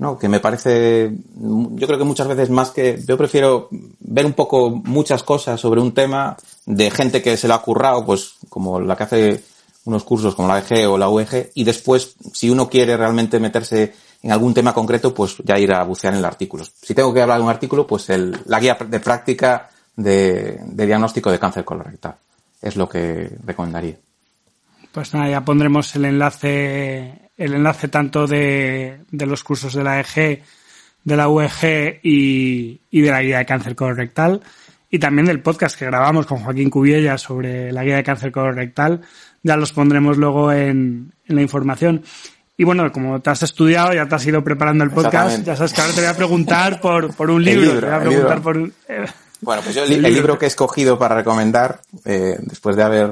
¿no? 0.00 0.18
Que 0.18 0.30
me 0.30 0.40
parece, 0.40 1.12
yo 1.36 1.86
creo 1.86 1.98
que 1.98 2.04
muchas 2.04 2.26
veces 2.26 2.48
más 2.48 2.70
que, 2.70 2.98
yo 3.06 3.18
prefiero 3.18 3.68
ver 4.00 4.24
un 4.24 4.32
poco 4.32 4.70
muchas 4.70 5.22
cosas 5.22 5.60
sobre 5.60 5.82
un 5.82 5.92
tema 5.92 6.38
de 6.64 6.90
gente 6.90 7.20
que 7.20 7.36
se 7.36 7.46
lo 7.46 7.52
ha 7.52 7.62
currado, 7.62 8.06
pues 8.06 8.36
como 8.50 8.78
la 8.80 8.94
que 8.96 9.02
hace 9.04 9.44
unos 9.86 10.04
cursos 10.04 10.34
como 10.34 10.48
la 10.48 10.58
EG 10.58 10.86
o 10.86 10.98
la 10.98 11.08
UEG, 11.08 11.52
y 11.54 11.64
después, 11.64 12.14
si 12.34 12.50
uno 12.50 12.68
quiere 12.68 12.98
realmente 12.98 13.40
meterse 13.40 13.94
en 14.22 14.32
algún 14.32 14.52
tema 14.52 14.74
concreto, 14.74 15.14
pues 15.14 15.36
ya 15.42 15.58
ir 15.58 15.72
a 15.72 15.82
bucear 15.84 16.12
en 16.12 16.18
el 16.18 16.24
artículo. 16.26 16.64
Si 16.64 16.94
tengo 16.94 17.14
que 17.14 17.22
hablar 17.22 17.38
de 17.38 17.44
un 17.44 17.50
artículo, 17.50 17.86
pues 17.86 18.08
la 18.44 18.60
guía 18.60 18.74
de 18.74 19.00
práctica 19.00 19.70
de, 19.96 20.58
de 20.66 20.86
diagnóstico 20.86 21.30
de 21.30 21.38
cáncer 21.38 21.64
colorectal. 21.64 22.16
Es 22.60 22.76
lo 22.76 22.86
que 22.86 23.30
recomendaría. 23.42 23.96
Pues 24.92 25.14
nada, 25.14 25.30
ya 25.30 25.40
pondremos 25.42 25.94
el 25.96 26.04
enlace 26.04 27.30
el 27.40 27.54
enlace 27.54 27.88
tanto 27.88 28.26
de, 28.26 29.00
de 29.10 29.26
los 29.26 29.42
cursos 29.42 29.72
de 29.72 29.82
la 29.82 29.98
EG, 29.98 30.42
de 31.04 31.16
la 31.16 31.28
UEG 31.28 32.00
y, 32.02 32.80
y, 32.90 33.00
de 33.00 33.10
la 33.10 33.22
guía 33.22 33.38
de 33.38 33.46
cáncer 33.46 33.74
colorectal 33.74 34.42
y 34.90 34.98
también 34.98 35.26
del 35.26 35.40
podcast 35.40 35.78
que 35.78 35.86
grabamos 35.86 36.26
con 36.26 36.38
Joaquín 36.38 36.70
Cubiella 36.70 37.16
sobre 37.16 37.72
la 37.72 37.84
guía 37.84 37.96
de 37.96 38.02
cáncer 38.02 38.32
colorectal. 38.32 39.00
Ya 39.42 39.56
los 39.56 39.72
pondremos 39.72 40.18
luego 40.18 40.52
en, 40.52 41.12
en 41.26 41.36
la 41.36 41.42
información. 41.42 42.02
Y 42.56 42.64
bueno, 42.64 42.90
como 42.92 43.20
te 43.20 43.30
has 43.30 43.42
estudiado, 43.42 43.94
ya 43.94 44.06
te 44.06 44.14
has 44.14 44.26
ido 44.26 44.44
preparando 44.44 44.84
el 44.84 44.90
podcast, 44.90 45.44
ya 45.44 45.56
sabes 45.56 45.72
que 45.72 45.80
ahora 45.80 45.94
te 45.94 46.00
voy 46.00 46.10
a 46.10 46.16
preguntar 46.16 46.80
por, 46.80 47.14
por 47.14 47.30
un 47.30 47.42
libro. 47.42 47.62
libro 47.62 47.80
te 47.80 47.86
voy 47.86 47.94
a 47.94 48.00
preguntar 48.00 48.42
por 48.42 48.56
un, 48.58 48.74
eh, 48.86 49.06
bueno, 49.40 49.62
pues 49.62 49.74
yo 49.74 49.84
el, 49.84 49.92
el, 49.92 50.02
libro. 50.02 50.14
libro 50.14 50.38
que 50.38 50.44
he 50.44 50.48
escogido 50.48 50.98
para 50.98 51.14
recomendar, 51.14 51.80
eh, 52.04 52.36
después 52.40 52.76
de 52.76 52.82
haber 52.82 53.10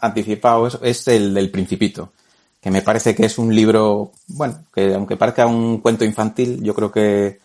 anticipado 0.00 0.66
eso, 0.66 0.80
es 0.82 1.08
el 1.08 1.32
del 1.32 1.50
Principito 1.50 2.12
que 2.60 2.70
me 2.70 2.80
parece 2.80 3.14
que 3.14 3.26
es 3.26 3.36
un 3.36 3.54
libro, 3.54 4.12
bueno, 4.26 4.64
que 4.74 4.94
aunque 4.94 5.18
parezca 5.18 5.46
un 5.46 5.82
cuento 5.82 6.02
infantil, 6.02 6.62
yo 6.62 6.74
creo 6.74 6.90
que, 6.90 7.38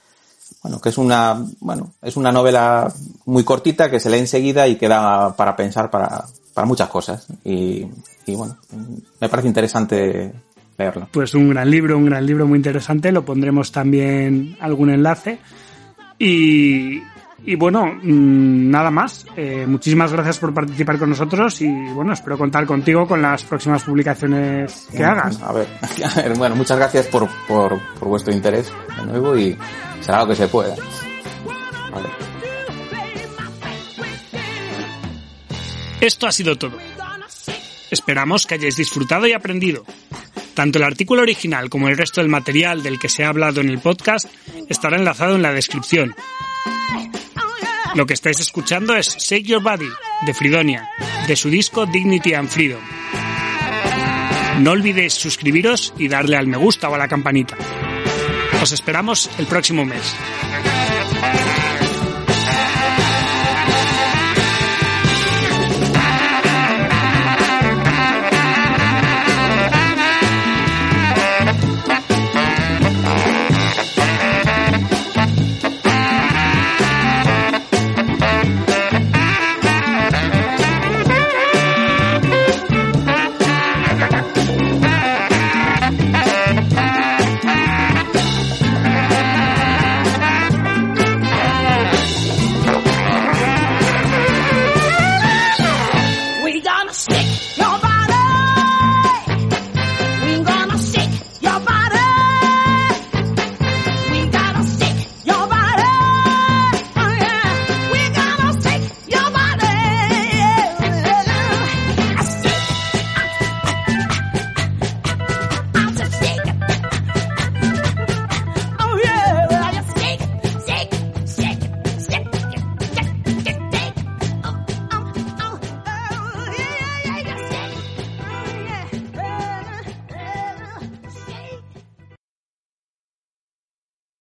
bueno, 0.61 0.81
que 0.81 0.89
es 0.89 0.97
una, 0.97 1.45
bueno, 1.59 1.93
es 2.01 2.17
una 2.17 2.31
novela 2.31 2.91
muy 3.25 3.43
cortita 3.43 3.89
que 3.89 3.99
se 3.99 4.09
lee 4.09 4.19
enseguida 4.19 4.67
y 4.67 4.75
queda 4.75 5.35
para 5.35 5.55
pensar 5.55 5.89
para, 5.89 6.25
para 6.53 6.67
muchas 6.67 6.89
cosas. 6.89 7.27
Y, 7.43 7.85
y 8.25 8.35
bueno, 8.35 8.57
me 9.19 9.29
parece 9.29 9.47
interesante 9.47 10.33
leerlo. 10.77 11.07
Pues 11.11 11.33
un 11.33 11.49
gran 11.49 11.69
libro, 11.69 11.97
un 11.97 12.05
gran 12.05 12.25
libro 12.25 12.47
muy 12.47 12.57
interesante. 12.57 13.11
Lo 13.11 13.23
pondremos 13.23 13.71
también 13.71 14.57
algún 14.59 14.89
enlace. 14.89 15.39
Y, 16.17 17.01
y 17.45 17.55
bueno, 17.55 17.85
mmm, 17.85 18.69
nada 18.69 18.91
más. 18.91 19.25
Eh, 19.35 19.65
muchísimas 19.67 20.11
gracias 20.11 20.39
por 20.39 20.53
participar 20.53 20.97
con 20.97 21.09
nosotros 21.09 21.61
y 21.61 21.69
bueno, 21.93 22.13
espero 22.13 22.37
contar 22.37 22.65
contigo 22.65 23.07
con 23.07 23.21
las 23.21 23.43
próximas 23.43 23.83
publicaciones 23.83 24.87
que 24.91 25.03
hagas. 25.03 25.41
A 25.41 25.53
ver, 25.53 25.67
a 26.03 26.21
ver 26.21 26.37
bueno, 26.37 26.55
muchas 26.55 26.77
gracias 26.77 27.07
por, 27.07 27.27
por, 27.47 27.79
por, 27.99 28.07
vuestro 28.07 28.33
interés 28.33 28.71
de 28.97 29.05
nuevo 29.05 29.37
y 29.37 29.57
será 30.01 30.21
lo 30.21 30.27
que 30.27 30.35
se 30.35 30.47
pueda. 30.47 30.75
Vale. 31.91 32.09
Esto 36.01 36.27
ha 36.27 36.31
sido 36.31 36.57
todo. 36.57 36.77
Esperamos 37.91 38.45
que 38.45 38.55
hayáis 38.55 38.75
disfrutado 38.75 39.27
y 39.27 39.33
aprendido. 39.33 39.83
Tanto 40.53 40.77
el 40.77 40.83
artículo 40.83 41.21
original 41.21 41.69
como 41.69 41.87
el 41.87 41.97
resto 41.97 42.21
del 42.21 42.29
material 42.29 42.83
del 42.83 42.99
que 42.99 43.09
se 43.09 43.23
ha 43.23 43.29
hablado 43.29 43.61
en 43.61 43.69
el 43.69 43.79
podcast 43.79 44.27
estará 44.69 44.97
enlazado 44.97 45.35
en 45.35 45.41
la 45.41 45.53
descripción 45.53 46.15
lo 47.95 48.05
que 48.05 48.13
estáis 48.13 48.39
escuchando 48.39 48.95
es 48.95 49.17
Shake 49.17 49.45
Your 49.45 49.63
Body 49.63 49.89
de 50.25 50.33
Fridonia, 50.33 50.89
de 51.27 51.35
su 51.35 51.49
disco 51.49 51.85
Dignity 51.85 52.33
and 52.33 52.47
Freedom. 52.47 52.81
No 54.59 54.71
olvidéis 54.71 55.13
suscribiros 55.13 55.93
y 55.97 56.07
darle 56.07 56.37
al 56.37 56.47
me 56.47 56.57
gusta 56.57 56.89
o 56.89 56.95
a 56.95 56.97
la 56.97 57.07
campanita. 57.07 57.57
Os 58.61 58.71
esperamos 58.71 59.29
el 59.37 59.45
próximo 59.47 59.85
mes. 59.85 60.15